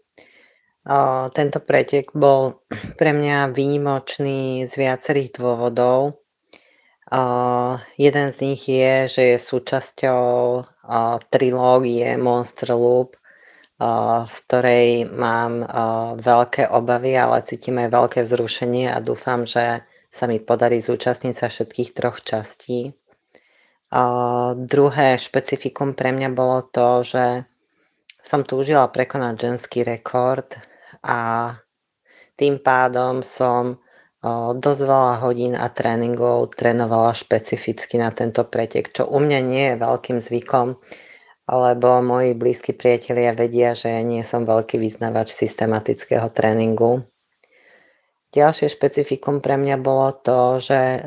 Tento 1.32 1.60
pretek 1.62 2.10
bol 2.18 2.66
pre 2.98 3.14
mňa 3.14 3.54
výnimočný 3.54 4.66
z 4.66 4.74
viacerých 4.74 5.38
dôvodov. 5.38 6.18
Jeden 8.02 8.28
z 8.34 8.38
nich 8.42 8.66
je, 8.66 9.06
že 9.06 9.22
je 9.22 9.38
súčasťou 9.38 10.26
trilógie 11.30 12.18
Monster 12.18 12.74
Loop, 12.74 13.14
z 14.26 14.36
ktorej 14.50 15.06
mám 15.06 15.62
veľké 16.18 16.74
obavy, 16.74 17.14
ale 17.14 17.46
cítim 17.46 17.78
aj 17.78 17.94
veľké 17.94 18.20
vzrušenie 18.26 18.90
a 18.90 18.98
dúfam, 19.06 19.46
že 19.46 19.86
sa 20.10 20.26
mi 20.26 20.42
podarí 20.42 20.82
zúčastniť 20.82 21.36
sa 21.38 21.54
všetkých 21.54 21.94
troch 21.94 22.26
častí. 22.26 22.98
Druhé 24.58 25.08
špecifikum 25.22 25.94
pre 25.94 26.10
mňa 26.10 26.30
bolo 26.34 26.66
to, 26.74 27.06
že 27.06 27.46
som 28.26 28.42
túžila 28.42 28.90
prekonať 28.90 29.34
ženský 29.38 29.86
rekord 29.86 30.48
a 31.06 31.54
tým 32.38 32.62
pádom 32.62 33.22
som 33.26 33.82
dosť 34.58 34.82
veľa 34.86 35.14
hodín 35.26 35.58
a 35.58 35.66
tréningov 35.74 36.54
trénovala 36.54 37.18
špecificky 37.18 37.98
na 37.98 38.14
tento 38.14 38.46
pretek, 38.46 38.94
čo 38.94 39.10
u 39.10 39.18
mňa 39.18 39.40
nie 39.42 39.66
je 39.74 39.82
veľkým 39.82 40.22
zvykom, 40.22 40.78
lebo 41.50 41.90
moji 42.06 42.38
blízki 42.38 42.78
priatelia 42.78 43.34
vedia, 43.34 43.74
že 43.74 43.90
nie 44.06 44.22
som 44.22 44.46
veľký 44.46 44.78
vyznavač 44.78 45.34
systematického 45.34 46.30
tréningu. 46.30 47.02
Ďalšie 48.32 48.72
špecifikum 48.72 49.44
pre 49.44 49.60
mňa 49.60 49.76
bolo 49.82 50.14
to, 50.22 50.62
že 50.64 51.04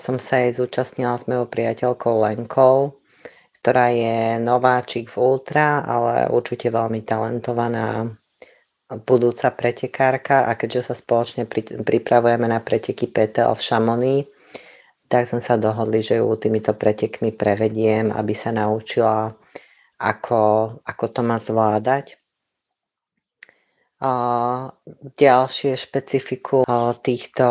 som 0.00 0.16
sa 0.18 0.42
jej 0.42 0.56
zúčastnila 0.56 1.20
s 1.20 1.28
mojou 1.30 1.46
priateľkou 1.46 2.18
Lenkou, 2.24 2.98
ktorá 3.60 3.92
je 3.92 4.42
nováčik 4.42 5.12
v 5.12 5.16
ultra, 5.20 5.84
ale 5.84 6.32
určite 6.32 6.72
veľmi 6.72 7.04
talentovaná 7.06 8.10
budúca 8.88 9.52
pretekárka 9.52 10.48
a 10.48 10.56
keďže 10.56 10.92
sa 10.92 10.94
spoločne 10.96 11.44
pri, 11.44 11.84
pripravujeme 11.84 12.48
na 12.48 12.56
preteky 12.64 13.04
PTL 13.12 13.52
v 13.52 13.60
Šamoní, 13.60 14.16
tak 15.12 15.28
sme 15.28 15.44
sa 15.44 15.60
dohodli, 15.60 16.00
že 16.00 16.20
ju 16.20 16.28
týmito 16.40 16.72
pretekmi 16.72 17.36
prevediem, 17.36 18.08
aby 18.12 18.32
sa 18.32 18.52
naučila, 18.52 19.36
ako, 20.00 20.40
ako 20.84 21.04
to 21.12 21.20
má 21.20 21.36
zvládať. 21.36 22.16
A 23.98 24.12
ďalšie 25.18 25.74
špecifikum 25.74 26.62
týchto 27.02 27.44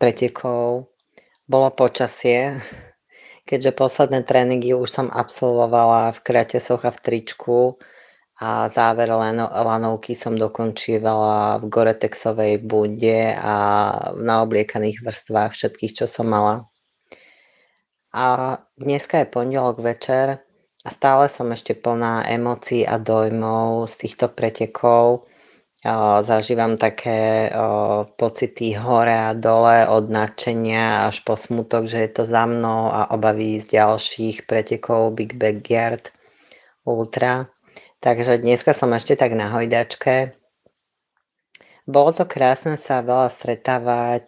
pretekov 0.00 0.88
bolo 1.44 1.68
počasie, 1.74 2.58
keďže 3.44 3.76
posledné 3.76 4.24
tréningy 4.24 4.72
už 4.72 4.88
som 4.88 5.06
absolvovala 5.12 6.16
v 6.16 6.18
kratesoch 6.26 6.82
a 6.88 6.94
v 6.94 7.02
tričku 7.02 7.76
a 8.42 8.66
záver 8.66 9.06
lanovky 9.06 10.18
som 10.18 10.34
dokončívala 10.34 11.62
v 11.62 11.70
Goretexovej 11.70 12.58
bunde 12.66 13.38
a 13.38 13.54
na 14.18 14.42
obliekaných 14.42 14.98
vrstvách 14.98 15.54
všetkých, 15.54 16.02
čo 16.02 16.10
som 16.10 16.26
mala. 16.26 16.66
A 18.10 18.58
dneska 18.74 19.22
je 19.22 19.30
pondelok 19.30 19.78
večer 19.78 20.42
a 20.82 20.88
stále 20.90 21.30
som 21.30 21.54
ešte 21.54 21.78
plná 21.78 22.26
emócií 22.26 22.82
a 22.82 22.98
dojmov 22.98 23.86
z 23.86 23.94
týchto 24.02 24.26
pretekov. 24.34 25.30
Zažívam 26.26 26.74
také 26.82 27.46
pocity 28.18 28.74
hore 28.74 29.14
a 29.14 29.38
dole 29.38 29.86
od 29.86 30.10
nadšenia 30.10 31.06
až 31.06 31.22
po 31.22 31.38
smutok, 31.38 31.86
že 31.86 32.06
je 32.06 32.10
to 32.10 32.22
za 32.26 32.42
mnou 32.50 32.90
a 32.90 33.14
obavy 33.14 33.62
z 33.62 33.78
ďalších 33.78 34.50
pretekov 34.50 35.14
Big 35.14 35.38
Backyard 35.38 36.10
Ultra. 36.82 37.46
Takže 38.02 38.42
dneska 38.42 38.74
som 38.74 38.90
ešte 38.90 39.14
tak 39.14 39.38
na 39.38 39.54
hojdačke. 39.54 40.34
Bolo 41.86 42.10
to 42.10 42.26
krásne 42.26 42.74
sa 42.74 42.98
veľa 42.98 43.30
stretávať 43.30 44.26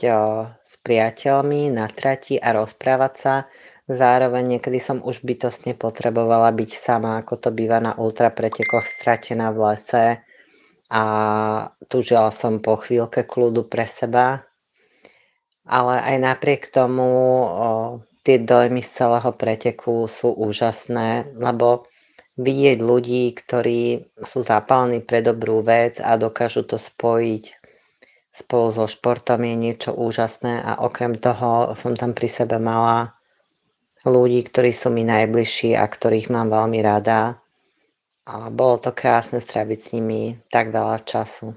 s 0.62 0.72
priateľmi 0.82 1.74
na 1.74 1.90
trati 1.90 2.38
a 2.38 2.54
rozprávať 2.54 3.14
sa 3.18 3.34
Zároveň 3.84 4.56
niekedy 4.56 4.80
som 4.80 5.04
už 5.04 5.20
bytostne 5.20 5.76
potrebovala 5.76 6.48
byť 6.56 6.70
sama, 6.72 7.20
ako 7.20 7.36
to 7.36 7.48
býva 7.52 7.84
na 7.84 7.92
ultrapretekoch, 7.92 8.88
stratená 8.88 9.52
v 9.52 9.60
lese 9.60 10.24
a 10.88 11.04
tužila 11.92 12.32
som 12.32 12.64
po 12.64 12.80
chvíľke 12.80 13.28
kľudu 13.28 13.68
pre 13.68 13.84
seba. 13.84 14.48
Ale 15.68 16.00
aj 16.00 16.16
napriek 16.16 16.72
tomu 16.72 17.08
o, 17.44 17.44
tie 18.24 18.40
dojmy 18.40 18.80
z 18.80 19.04
celého 19.04 19.32
preteku 19.36 20.08
sú 20.08 20.32
úžasné, 20.32 21.36
lebo 21.36 21.84
vidieť 22.34 22.78
ľudí, 22.82 23.30
ktorí 23.34 24.10
sú 24.26 24.42
zapálení 24.42 25.02
pre 25.02 25.22
dobrú 25.22 25.62
vec 25.62 26.02
a 26.02 26.18
dokážu 26.18 26.66
to 26.66 26.78
spojiť 26.78 27.64
spolu 28.34 28.74
so 28.74 28.90
športom 28.90 29.46
je 29.46 29.54
niečo 29.54 29.90
úžasné 29.94 30.58
a 30.58 30.82
okrem 30.82 31.14
toho 31.14 31.78
som 31.78 31.94
tam 31.94 32.12
pri 32.18 32.26
sebe 32.26 32.58
mala 32.58 33.14
ľudí, 34.02 34.42
ktorí 34.42 34.74
sú 34.74 34.90
mi 34.90 35.06
najbližší 35.06 35.78
a 35.78 35.86
ktorých 35.86 36.34
mám 36.34 36.50
veľmi 36.50 36.82
rada. 36.82 37.38
A 38.24 38.48
bolo 38.50 38.80
to 38.80 38.90
krásne 38.90 39.38
straviť 39.38 39.78
s 39.78 39.88
nimi 39.94 40.34
tak 40.48 40.74
veľa 40.74 41.04
času. 41.04 41.54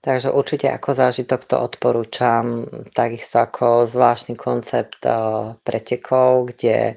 Takže 0.00 0.32
určite 0.32 0.72
ako 0.72 0.96
zážitok 0.96 1.44
to 1.44 1.60
odporúčam, 1.60 2.64
takisto 2.96 3.44
ako 3.44 3.84
zvláštny 3.84 4.32
koncept 4.32 5.04
eh, 5.04 5.52
pretekov, 5.60 6.56
kde 6.56 6.96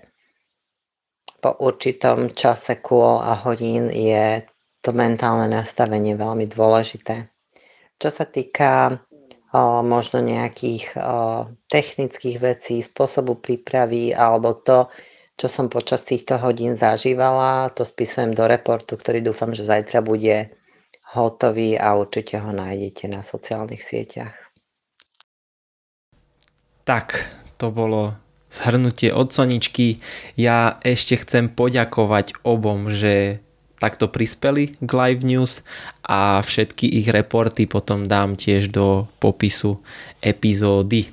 po 1.43 1.59
určitom 1.59 2.31
čase 2.31 2.79
kôl 2.79 3.19
a 3.19 3.35
hodín 3.35 3.91
je 3.91 4.47
to 4.79 4.95
mentálne 4.95 5.51
nastavenie 5.51 6.15
veľmi 6.15 6.47
dôležité. 6.47 7.27
Čo 7.99 8.09
sa 8.15 8.23
týka 8.23 9.03
možno 9.83 10.23
nejakých 10.23 10.95
technických 11.67 12.37
vecí, 12.39 12.79
spôsobu 12.79 13.43
prípravy 13.43 14.15
alebo 14.15 14.55
to, 14.55 14.87
čo 15.35 15.51
som 15.51 15.67
počas 15.67 16.07
týchto 16.07 16.39
hodín 16.39 16.79
zažívala, 16.79 17.69
to 17.75 17.83
spisujem 17.83 18.31
do 18.31 18.47
reportu, 18.47 18.95
ktorý 18.95 19.19
dúfam, 19.21 19.51
že 19.51 19.67
zajtra 19.67 19.99
bude 19.99 20.55
hotový 21.13 21.77
a 21.77 21.93
určite 21.93 22.41
ho 22.41 22.49
nájdete 22.49 23.05
na 23.11 23.21
sociálnych 23.21 23.83
sieťach. 23.83 24.33
Tak, 26.83 27.29
to 27.61 27.69
bolo 27.69 28.22
zhrnutie 28.53 29.09
od 29.09 29.33
Soničky. 29.33 29.97
Ja 30.37 30.77
ešte 30.85 31.17
chcem 31.17 31.49
poďakovať 31.49 32.37
obom, 32.45 32.93
že 32.93 33.41
takto 33.81 34.07
prispeli 34.07 34.77
k 34.79 34.91
Live 34.93 35.25
News 35.25 35.65
a 36.05 36.39
všetky 36.39 36.87
ich 36.87 37.11
reporty 37.11 37.65
potom 37.65 38.07
dám 38.07 38.37
tiež 38.37 38.69
do 38.69 39.09
popisu 39.17 39.81
epizódy. 40.21 41.09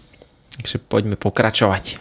Takže 0.54 0.76
poďme 0.86 1.16
pokračovať. 1.16 1.98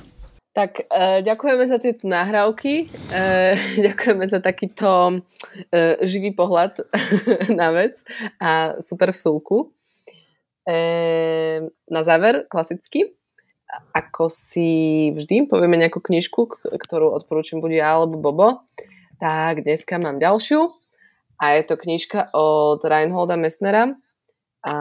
Tak 0.53 0.91
e, 0.91 1.23
ďakujeme 1.23 1.63
za 1.65 1.77
tieto 1.79 2.05
nahrávky, 2.05 2.85
e, 2.85 3.25
ďakujeme 3.87 4.25
za 4.27 4.43
takýto 4.43 5.23
e, 5.71 5.95
živý 6.03 6.35
pohľad 6.35 6.83
na 7.59 7.71
vec 7.71 8.03
a 8.37 8.75
super 8.83 9.15
vsúku. 9.15 9.71
Na 11.89 12.01
záver, 12.05 12.45
klasicky, 12.45 13.17
ako 13.93 14.27
si 14.33 15.09
vždy 15.13 15.45
povieme 15.45 15.77
nejakú 15.77 16.01
knižku, 16.01 16.69
ktorú 16.73 17.13
odporúčam 17.13 17.61
buď 17.61 17.71
ja 17.85 17.89
alebo 18.01 18.17
Bobo, 18.17 18.65
tak 19.21 19.61
dneska 19.61 20.01
mám 20.01 20.17
ďalšiu 20.17 20.73
a 21.37 21.45
je 21.55 21.63
to 21.69 21.75
knižka 21.77 22.33
od 22.33 22.81
Reinholda 22.81 23.37
Messnera 23.37 23.93
a 24.65 24.75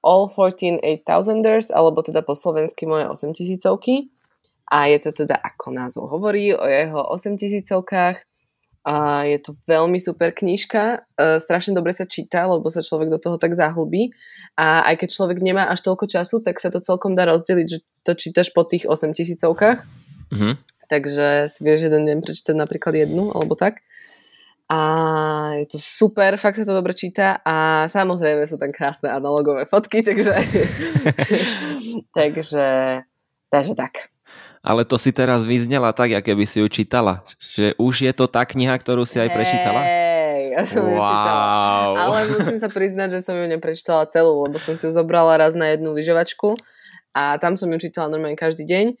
All 0.00 0.26
14 0.32 0.80
8000ers, 1.04 1.74
alebo 1.74 2.00
teda 2.00 2.24
po 2.24 2.32
slovensky 2.32 2.88
moje 2.88 3.10
8000 3.10 4.08
a 4.70 4.86
je 4.86 4.98
to 5.02 5.10
teda 5.26 5.34
ako 5.34 5.74
názov 5.74 6.06
hovorí 6.08 6.54
o 6.54 6.62
jeho 6.62 7.02
8000 7.10 8.29
a 8.80 9.28
je 9.28 9.38
to 9.44 9.50
veľmi 9.68 10.00
super 10.00 10.32
knižka, 10.32 11.04
e, 11.20 11.36
strašne 11.36 11.76
dobre 11.76 11.92
sa 11.92 12.08
číta, 12.08 12.48
lebo 12.48 12.64
sa 12.72 12.80
človek 12.80 13.12
do 13.12 13.20
toho 13.20 13.36
tak 13.36 13.52
zahlbí 13.52 14.16
a 14.56 14.88
aj 14.88 15.04
keď 15.04 15.08
človek 15.12 15.38
nemá 15.44 15.68
až 15.68 15.84
toľko 15.84 16.08
času, 16.08 16.40
tak 16.40 16.56
sa 16.56 16.72
to 16.72 16.80
celkom 16.80 17.12
dá 17.12 17.28
rozdeliť, 17.28 17.66
že 17.68 17.78
to 18.08 18.16
čítaš 18.16 18.48
po 18.56 18.64
tých 18.64 18.88
8 18.88 19.12
tisícovkách. 19.12 19.84
Mm-hmm. 20.32 20.54
Takže 20.88 21.52
si 21.52 21.60
vieš 21.60 21.92
jeden 21.92 22.08
deň 22.08 22.18
prečítať 22.24 22.56
napríklad 22.56 22.96
jednu, 22.96 23.30
alebo 23.36 23.52
tak. 23.52 23.84
A 24.70 24.78
je 25.60 25.76
to 25.76 25.78
super, 25.82 26.38
fakt 26.40 26.56
sa 26.56 26.64
to 26.64 26.72
dobre 26.72 26.94
číta 26.96 27.42
a 27.42 27.84
samozrejme 27.90 28.46
sú 28.46 28.56
tam 28.56 28.70
krásne 28.72 29.12
analogové 29.12 29.68
fotky, 29.68 30.00
takže 30.00 30.30
takže, 32.18 32.66
takže 33.52 33.74
tak. 33.76 34.08
Ale 34.60 34.84
to 34.84 35.00
si 35.00 35.10
teraz 35.10 35.48
vyznela 35.48 35.96
tak, 35.96 36.12
aké 36.12 36.36
by 36.36 36.44
si 36.44 36.60
ju 36.60 36.68
čítala. 36.68 37.24
Že 37.56 37.80
už 37.80 37.94
je 38.04 38.12
to 38.12 38.28
tá 38.28 38.44
kniha, 38.44 38.76
ktorú 38.76 39.08
si 39.08 39.16
aj 39.16 39.32
prečítala? 39.32 39.80
Hej, 39.80 40.40
ja 40.52 40.62
som 40.68 40.84
wow. 40.84 40.92
ju 40.92 40.98
čítala. 41.00 41.44
Ale 41.96 42.18
musím 42.28 42.58
sa 42.60 42.68
priznať, 42.68 43.08
že 43.16 43.20
som 43.24 43.34
ju 43.40 43.46
neprečítala 43.48 44.04
celú, 44.12 44.44
lebo 44.44 44.60
som 44.60 44.76
si 44.76 44.84
ju 44.84 44.92
zobrala 44.92 45.40
raz 45.40 45.56
na 45.56 45.72
jednu 45.72 45.96
lyžovačku 45.96 46.60
a 47.16 47.40
tam 47.40 47.56
som 47.56 47.72
ju 47.72 47.80
čítala 47.80 48.12
normálne 48.12 48.36
každý 48.36 48.68
deň 48.68 49.00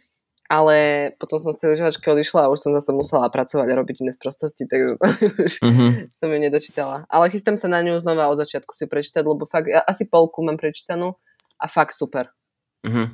ale 0.50 0.76
potom 1.22 1.38
som 1.38 1.54
z 1.54 1.62
tej 1.62 1.68
lyžovačky 1.78 2.10
odišla 2.10 2.50
a 2.50 2.50
už 2.50 2.58
som 2.58 2.74
zase 2.74 2.90
musela 2.90 3.30
pracovať 3.30 3.70
a 3.70 3.78
robiť 3.78 4.02
iné 4.02 4.10
sprostosti, 4.10 4.66
takže 4.66 4.98
som, 4.98 5.10
už, 5.46 5.52
mm-hmm. 5.62 5.90
som 6.10 6.26
ju 6.26 6.38
nedočítala. 6.42 7.06
Ale 7.06 7.30
chystám 7.30 7.54
sa 7.54 7.70
na 7.70 7.78
ňu 7.86 8.02
znova 8.02 8.26
od 8.26 8.42
začiatku 8.42 8.74
si 8.74 8.90
prečítať, 8.90 9.22
lebo 9.22 9.46
fakt, 9.46 9.70
ja 9.70 9.86
asi 9.86 10.10
polku 10.10 10.42
mám 10.42 10.58
prečítanú 10.58 11.14
a 11.54 11.70
fakt 11.70 11.94
super. 11.94 12.34
Mm-hmm. 12.82 13.06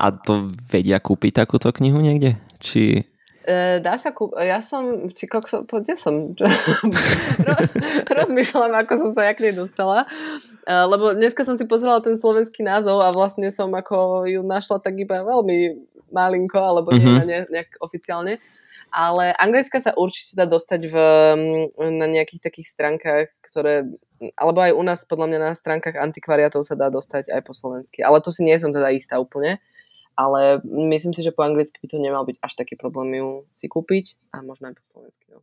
A 0.00 0.10
to 0.10 0.50
vedia 0.66 0.98
kúpiť 0.98 1.44
takúto 1.44 1.70
knihu 1.70 2.00
niekde? 2.00 2.40
Či... 2.58 3.04
E, 3.42 3.82
dá 3.84 3.98
sa 4.00 4.14
kúpiť. 4.14 4.38
Ja 4.40 4.58
som, 4.64 5.10
či 5.12 5.28
kokso, 5.28 5.62
kde 5.68 5.94
som? 5.98 6.32
Rozmýšľam, 8.18 8.72
ako 8.82 8.92
som 8.98 9.10
sa 9.12 9.28
jak 9.28 9.38
nej 9.38 9.52
dostala. 9.52 10.08
E, 10.64 10.72
lebo 10.72 11.12
dneska 11.12 11.44
som 11.44 11.58
si 11.58 11.68
pozrela 11.68 12.00
ten 12.00 12.16
slovenský 12.16 12.64
názov 12.64 13.04
a 13.04 13.12
vlastne 13.12 13.52
som 13.52 13.68
ako 13.70 14.26
ju 14.26 14.40
našla 14.42 14.80
tak 14.80 14.96
iba 14.96 15.22
veľmi 15.22 15.86
malinko, 16.10 16.60
alebo 16.60 16.92
mm-hmm. 16.92 17.24
nie, 17.28 17.40
nejak 17.52 17.78
oficiálne. 17.78 18.40
Ale 18.92 19.32
anglická 19.40 19.80
sa 19.80 19.96
určite 19.96 20.36
dá 20.36 20.44
dostať 20.44 20.80
v, 20.84 20.96
na 21.80 22.06
nejakých 22.10 22.44
takých 22.44 22.76
stránkach, 22.76 23.32
ktoré, 23.40 23.88
alebo 24.36 24.60
aj 24.60 24.76
u 24.76 24.82
nás 24.84 25.00
podľa 25.08 25.32
mňa 25.32 25.38
na 25.40 25.52
stránkach 25.56 25.96
antikvariátov 25.96 26.60
sa 26.60 26.76
dá 26.76 26.92
dostať 26.92 27.32
aj 27.32 27.40
po 27.40 27.56
slovensky. 27.56 28.04
Ale 28.04 28.20
to 28.20 28.28
si 28.28 28.44
nie 28.44 28.52
som 28.60 28.68
teda 28.68 28.92
istá 28.92 29.16
úplne 29.16 29.64
ale 30.16 30.60
myslím 30.64 31.16
si, 31.16 31.24
že 31.24 31.34
po 31.34 31.44
anglicky 31.44 31.76
by 31.80 31.88
to 31.88 31.98
nemal 31.98 32.22
byť 32.24 32.36
až 32.40 32.52
taký 32.58 32.74
problém 32.76 33.16
ju 33.16 33.48
si 33.50 33.66
kúpiť 33.68 34.16
a 34.32 34.44
možno 34.44 34.68
aj 34.70 34.76
po 34.76 34.84
slovensky. 34.84 35.26
No. 35.32 35.40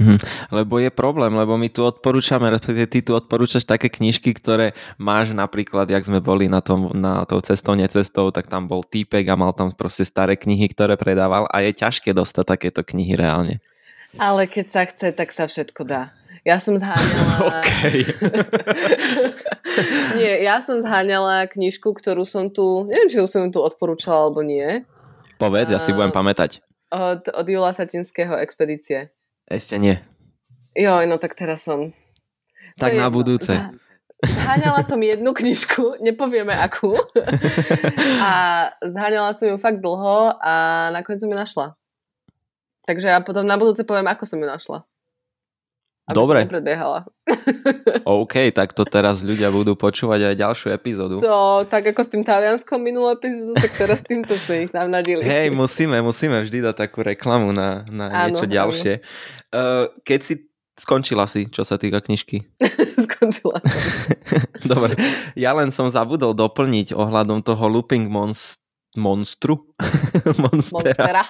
Mhm. 0.00 0.16
Lebo 0.54 0.80
je 0.80 0.88
problém, 0.88 1.28
lebo 1.34 1.60
my 1.60 1.68
tu 1.68 1.84
odporúčame, 1.84 2.48
respektíve 2.48 2.88
ty 2.88 3.00
tu 3.04 3.12
odporúčaš 3.12 3.68
také 3.68 3.92
knižky, 3.92 4.32
ktoré 4.32 4.72
máš 4.96 5.36
napríklad, 5.36 5.90
jak 5.92 6.06
sme 6.06 6.24
boli 6.24 6.48
na, 6.48 6.64
tom, 6.64 6.88
na 6.96 7.28
tou 7.28 7.42
cestou, 7.44 7.76
necestou, 7.76 8.32
tak 8.32 8.48
tam 8.48 8.64
bol 8.64 8.80
týpek 8.80 9.28
a 9.28 9.36
mal 9.36 9.52
tam 9.52 9.68
proste 9.74 10.08
staré 10.08 10.40
knihy, 10.40 10.72
ktoré 10.72 10.96
predával 10.96 11.44
a 11.52 11.60
je 11.60 11.76
ťažké 11.76 12.16
dostať 12.16 12.44
takéto 12.48 12.80
knihy 12.80 13.12
reálne. 13.18 13.60
Ale 14.16 14.48
keď 14.48 14.66
sa 14.72 14.82
chce, 14.88 15.12
tak 15.14 15.30
sa 15.30 15.44
všetko 15.46 15.84
dá. 15.86 16.10
Ja 16.44 16.56
som 16.56 16.76
zháňala... 16.76 17.60
Okay. 17.70 18.04
nie, 20.20 20.44
ja 20.44 20.60
som 20.60 20.80
zháňala 20.80 21.48
knižku, 21.48 21.92
ktorú 21.96 22.28
som 22.28 22.52
tu... 22.52 22.88
Neviem, 22.88 23.08
či 23.08 23.20
som 23.24 23.48
ju 23.48 23.50
tu 23.52 23.60
odporúčala, 23.60 24.28
alebo 24.28 24.44
nie. 24.44 24.84
Povedz, 25.40 25.72
ja 25.72 25.80
si 25.80 25.96
budem 25.96 26.12
pamätať. 26.12 26.60
Od, 26.92 27.32
od 27.32 27.46
Jula 27.48 27.72
Satinského 27.72 28.36
expedície. 28.36 29.12
Ešte 29.48 29.80
nie. 29.80 29.96
Jo, 30.76 31.00
no 31.08 31.16
tak 31.16 31.36
teraz 31.36 31.64
som... 31.64 31.96
Tak 32.76 32.96
na 32.96 33.08
budúce. 33.08 33.56
Zháňala 34.20 34.84
som 34.84 35.00
jednu 35.00 35.32
knižku, 35.32 35.96
nepovieme 36.06 36.52
akú. 36.52 36.92
a 38.20 38.32
zháňala 38.84 39.32
som 39.32 39.48
ju 39.48 39.56
fakt 39.56 39.80
dlho 39.80 40.36
a 40.36 40.54
nakoniec 40.92 41.24
som 41.24 41.32
ju 41.32 41.36
našla. 41.36 41.66
Takže 42.84 43.06
ja 43.08 43.18
potom 43.24 43.48
na 43.48 43.56
budúce 43.56 43.84
poviem, 43.84 44.08
ako 44.08 44.24
som 44.28 44.40
ju 44.40 44.48
našla. 44.48 44.84
Aby 46.10 46.18
Dobre. 46.18 46.40
Som 46.44 46.52
OK, 48.20 48.34
tak 48.50 48.74
to 48.74 48.82
teraz 48.82 49.22
ľudia 49.22 49.54
budú 49.54 49.78
počúvať 49.78 50.34
aj 50.34 50.34
ďalšiu 50.34 50.68
epizódu. 50.74 51.16
To, 51.22 51.62
tak 51.64 51.86
ako 51.94 52.00
s 52.02 52.10
tým 52.10 52.26
talianskom 52.26 52.82
minulú 52.82 53.14
epizódu, 53.14 53.54
tak 53.54 53.72
teraz 53.78 54.02
týmto 54.02 54.34
sme 54.34 54.66
ich 54.66 54.72
navnadili. 54.74 55.22
Hej, 55.22 55.54
musíme, 55.54 56.02
musíme 56.02 56.42
vždy 56.42 56.66
dať 56.70 56.76
takú 56.86 57.06
reklamu 57.06 57.54
na, 57.54 57.86
na 57.94 58.10
áno, 58.10 58.34
niečo 58.34 58.50
ďalšie. 58.50 59.00
Uh, 59.54 59.88
keď 60.02 60.20
si 60.26 60.34
Skončila 60.80 61.28
si, 61.28 61.44
čo 61.52 61.60
sa 61.60 61.76
týka 61.76 62.00
knižky. 62.00 62.40
Skončila 63.04 63.60
som. 63.60 63.80
Dobre, 64.72 64.96
ja 65.36 65.52
len 65.52 65.68
som 65.68 65.92
zabudol 65.92 66.32
doplniť 66.32 66.96
ohľadom 66.96 67.44
toho 67.44 67.68
Looping 67.68 68.08
Monst 68.08 68.64
monstru 68.98 69.70
Monstera. 70.42 71.22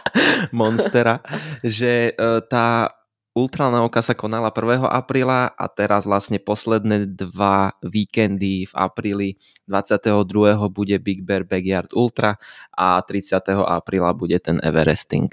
Monstera, 0.48 1.20
že 1.60 2.16
uh, 2.16 2.40
tá 2.40 2.99
Ultranovka 3.40 4.04
sa 4.04 4.12
konala 4.12 4.52
1. 4.52 4.84
apríla 4.84 5.56
a 5.56 5.66
teraz 5.72 6.04
vlastne 6.04 6.36
posledné 6.36 7.08
dva 7.08 7.72
víkendy 7.80 8.68
v 8.68 8.72
apríli 8.76 9.28
22. 9.64 10.20
bude 10.68 11.00
Big 11.00 11.24
Bear 11.24 11.48
Backyard 11.48 11.88
Ultra 11.96 12.36
a 12.76 13.00
30. 13.00 13.40
apríla 13.64 14.12
bude 14.12 14.36
ten 14.44 14.60
Everesting. 14.60 15.32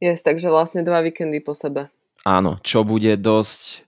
Yes, 0.00 0.24
takže 0.24 0.48
vlastne 0.48 0.80
dva 0.80 1.04
víkendy 1.04 1.44
po 1.44 1.52
sebe. 1.52 1.92
Áno, 2.24 2.56
čo 2.64 2.80
bude 2.80 3.20
dosť 3.20 3.84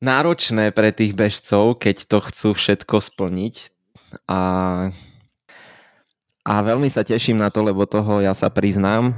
náročné 0.00 0.72
pre 0.72 0.96
tých 0.96 1.12
bežcov, 1.12 1.76
keď 1.76 2.08
to 2.08 2.18
chcú 2.24 2.48
všetko 2.56 2.96
splniť. 3.04 3.54
A, 4.24 4.40
a 6.40 6.54
veľmi 6.64 6.88
sa 6.88 7.04
teším 7.04 7.36
na 7.36 7.52
to, 7.52 7.60
lebo 7.60 7.84
toho 7.84 8.24
ja 8.24 8.32
sa 8.32 8.48
priznám, 8.48 9.12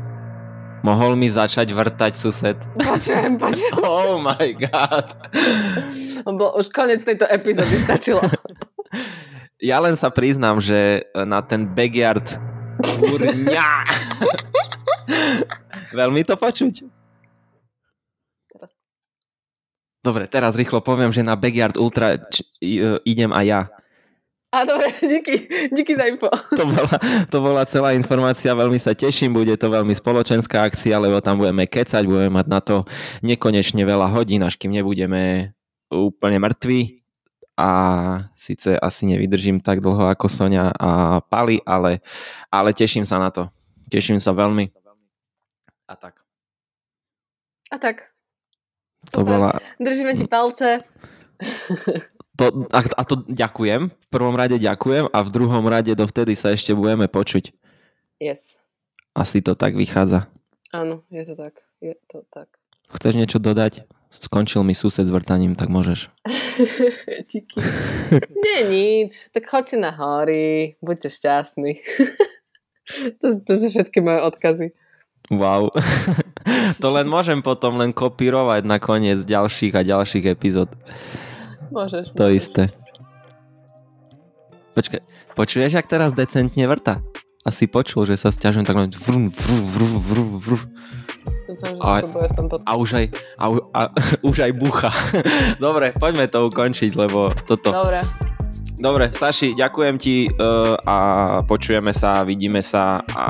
Mohol 0.80 1.12
mi 1.16 1.28
začať 1.28 1.70
vrtať 1.70 2.12
sused. 2.16 2.56
Počujem, 2.76 3.36
počujem. 3.36 3.74
Oh 3.84 4.16
my 4.16 4.48
god. 4.56 5.12
Bo 6.24 6.56
už 6.56 6.72
konec 6.72 7.04
tejto 7.04 7.28
epizódy 7.28 7.76
stačilo. 7.80 8.20
Ja 9.60 9.76
len 9.76 9.92
sa 9.92 10.08
priznám, 10.08 10.56
že 10.56 11.04
na 11.12 11.44
ten 11.44 11.68
backyard 11.68 12.40
kurňa. 12.80 13.70
Veľmi 16.00 16.24
to 16.24 16.32
počuť. 16.40 16.88
Dobre, 20.00 20.24
teraz 20.32 20.56
rýchlo 20.56 20.80
poviem, 20.80 21.12
že 21.12 21.20
na 21.20 21.36
Backyard 21.36 21.76
Ultra 21.76 22.16
č- 22.16 22.40
idem 23.04 23.36
aj 23.36 23.44
ja. 23.44 23.60
A 24.50 24.64
dobre, 24.66 24.90
díky, 25.00 25.48
díky 25.72 25.96
za 25.96 26.04
info. 26.04 26.26
To 26.56 26.66
bola, 26.66 26.94
to 27.30 27.38
bola 27.38 27.62
celá 27.66 27.94
informácia, 27.94 28.50
veľmi 28.50 28.82
sa 28.82 28.98
teším, 28.98 29.30
bude 29.30 29.54
to 29.54 29.70
veľmi 29.70 29.94
spoločenská 29.94 30.66
akcia, 30.66 30.98
lebo 30.98 31.22
tam 31.22 31.38
budeme 31.38 31.70
kecať, 31.70 32.02
budeme 32.02 32.34
mať 32.34 32.46
na 32.50 32.58
to 32.58 32.82
nekonečne 33.22 33.86
veľa 33.86 34.10
hodín, 34.10 34.42
až 34.42 34.58
kým 34.58 34.74
nebudeme 34.74 35.54
úplne 35.86 36.42
mŕtvi. 36.42 36.98
A 37.60 37.68
síce 38.34 38.74
asi 38.80 39.04
nevydržím 39.04 39.60
tak 39.60 39.84
dlho 39.84 40.08
ako 40.08 40.26
Sonia 40.32 40.72
a 40.74 41.20
Pali, 41.20 41.60
ale, 41.62 42.00
ale 42.48 42.72
teším 42.72 43.04
sa 43.04 43.20
na 43.20 43.28
to. 43.30 43.52
Teším 43.92 44.16
sa 44.16 44.32
veľmi. 44.32 44.72
A 45.86 45.94
tak. 45.94 46.24
A 47.70 47.76
tak. 47.76 48.10
To 49.12 49.22
bola... 49.22 49.60
Držíme 49.76 50.16
ti 50.16 50.24
palce. 50.24 50.82
To, 52.40 52.64
a, 52.72 52.80
a 52.80 53.02
to 53.04 53.20
ďakujem. 53.28 53.92
V 53.92 54.08
prvom 54.08 54.32
rade 54.32 54.56
ďakujem 54.56 55.12
a 55.12 55.18
v 55.20 55.28
druhom 55.28 55.60
rade 55.68 55.92
dovtedy 55.92 56.32
sa 56.32 56.56
ešte 56.56 56.72
budeme 56.72 57.04
počuť. 57.04 57.52
Yes. 58.16 58.56
Asi 59.12 59.44
to 59.44 59.52
tak 59.52 59.76
vychádza. 59.76 60.24
Áno, 60.72 61.04
je 61.12 61.20
to 61.28 61.36
tak. 61.36 61.60
Je 61.84 61.92
to 62.08 62.24
tak. 62.32 62.48
Chceš 62.96 63.12
niečo 63.20 63.36
dodať? 63.36 63.84
Skončil 64.08 64.64
mi 64.64 64.72
sused 64.72 65.04
s 65.04 65.12
vrtaním, 65.12 65.52
tak 65.52 65.68
môžeš. 65.68 66.08
Díky. 67.30 67.60
Nie 68.32 68.58
nič, 68.66 69.28
tak 69.36 69.44
choďte 69.44 69.76
na 69.76 69.92
hory, 69.92 70.80
buďte 70.80 71.12
šťastní. 71.12 71.84
to, 73.20 73.26
to 73.36 73.52
sú 73.52 73.68
všetky 73.68 74.00
moje 74.00 74.20
odkazy. 74.24 74.66
Wow. 75.28 75.70
to 76.82 76.88
len 76.88 77.04
môžem 77.04 77.44
potom 77.44 77.76
len 77.76 77.92
kopírovať 77.92 78.64
na 78.64 78.80
koniec 78.80 79.22
ďalších 79.28 79.76
a 79.76 79.84
ďalších 79.84 80.24
epizód. 80.26 80.72
Môžeš. 81.70 82.12
To 82.14 82.26
môžeš. 82.26 82.36
isté. 82.36 82.62
Počkaj, 84.74 85.00
počuješ, 85.34 85.72
ak 85.78 85.86
teraz 85.90 86.10
decentne 86.14 86.66
vrta? 86.70 87.02
Asi 87.40 87.64
počul, 87.64 88.04
že 88.04 88.20
sa 88.20 88.28
stiažujem 88.28 88.68
tak 88.68 88.76
len 88.76 88.92
vrum, 88.92 89.32
vrum, 89.32 89.64
vrum, 89.64 89.94
vrum, 89.98 90.30
vrum. 90.36 90.62
Dúfam, 91.48 91.72
že 91.74 91.82
A- 91.82 92.02
to 92.04 92.08
bude 92.12 92.28
v 92.28 92.34
tom. 92.36 92.46
A 92.62 92.72
už 92.76 92.90
aj, 92.94 93.06
a, 93.40 93.44
a, 93.74 93.80
už 94.30 94.36
aj 94.44 94.52
bucha. 94.54 94.92
Dobre, 95.64 95.96
poďme 95.96 96.28
to 96.28 96.46
ukončiť, 96.46 96.92
lebo 96.94 97.32
toto. 97.48 97.72
Dobre. 97.72 98.04
Dobre, 98.80 99.12
Saši, 99.12 99.52
ďakujem 99.52 99.96
ti 100.00 100.24
uh, 100.24 100.72
a 100.88 100.96
počujeme 101.44 101.92
sa, 101.92 102.24
vidíme 102.24 102.64
sa 102.64 103.04
a 103.12 103.24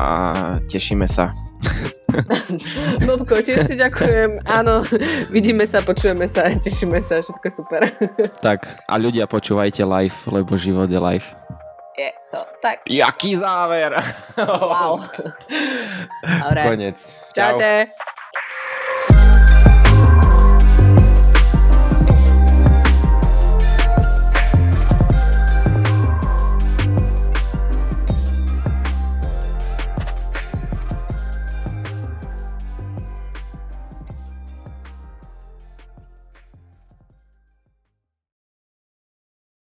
tešíme 0.63 1.11
sa. 1.11 1.35
Bobko, 3.07 3.41
tiež 3.41 3.67
ti 3.67 3.75
ďakujem. 3.79 4.45
Áno, 4.47 4.85
vidíme 5.29 5.65
sa, 5.65 5.83
počujeme 5.85 6.27
sa, 6.27 6.51
tešíme 6.65 6.99
sa, 7.03 7.23
všetko 7.23 7.49
super. 7.51 7.81
Tak, 8.47 8.67
a 8.89 8.95
ľudia 8.97 9.29
počúvajte 9.29 9.85
live, 9.85 10.19
lebo 10.31 10.57
život 10.57 10.89
je 10.89 11.01
live. 11.01 11.29
Je 11.99 12.11
to 12.33 12.41
tak. 12.65 12.87
Jaký 12.89 13.37
záver! 13.37 13.93
Wow. 14.41 15.05
Dobre. 16.25 16.63
Konec. 16.65 16.99
Čaute. 17.37 17.93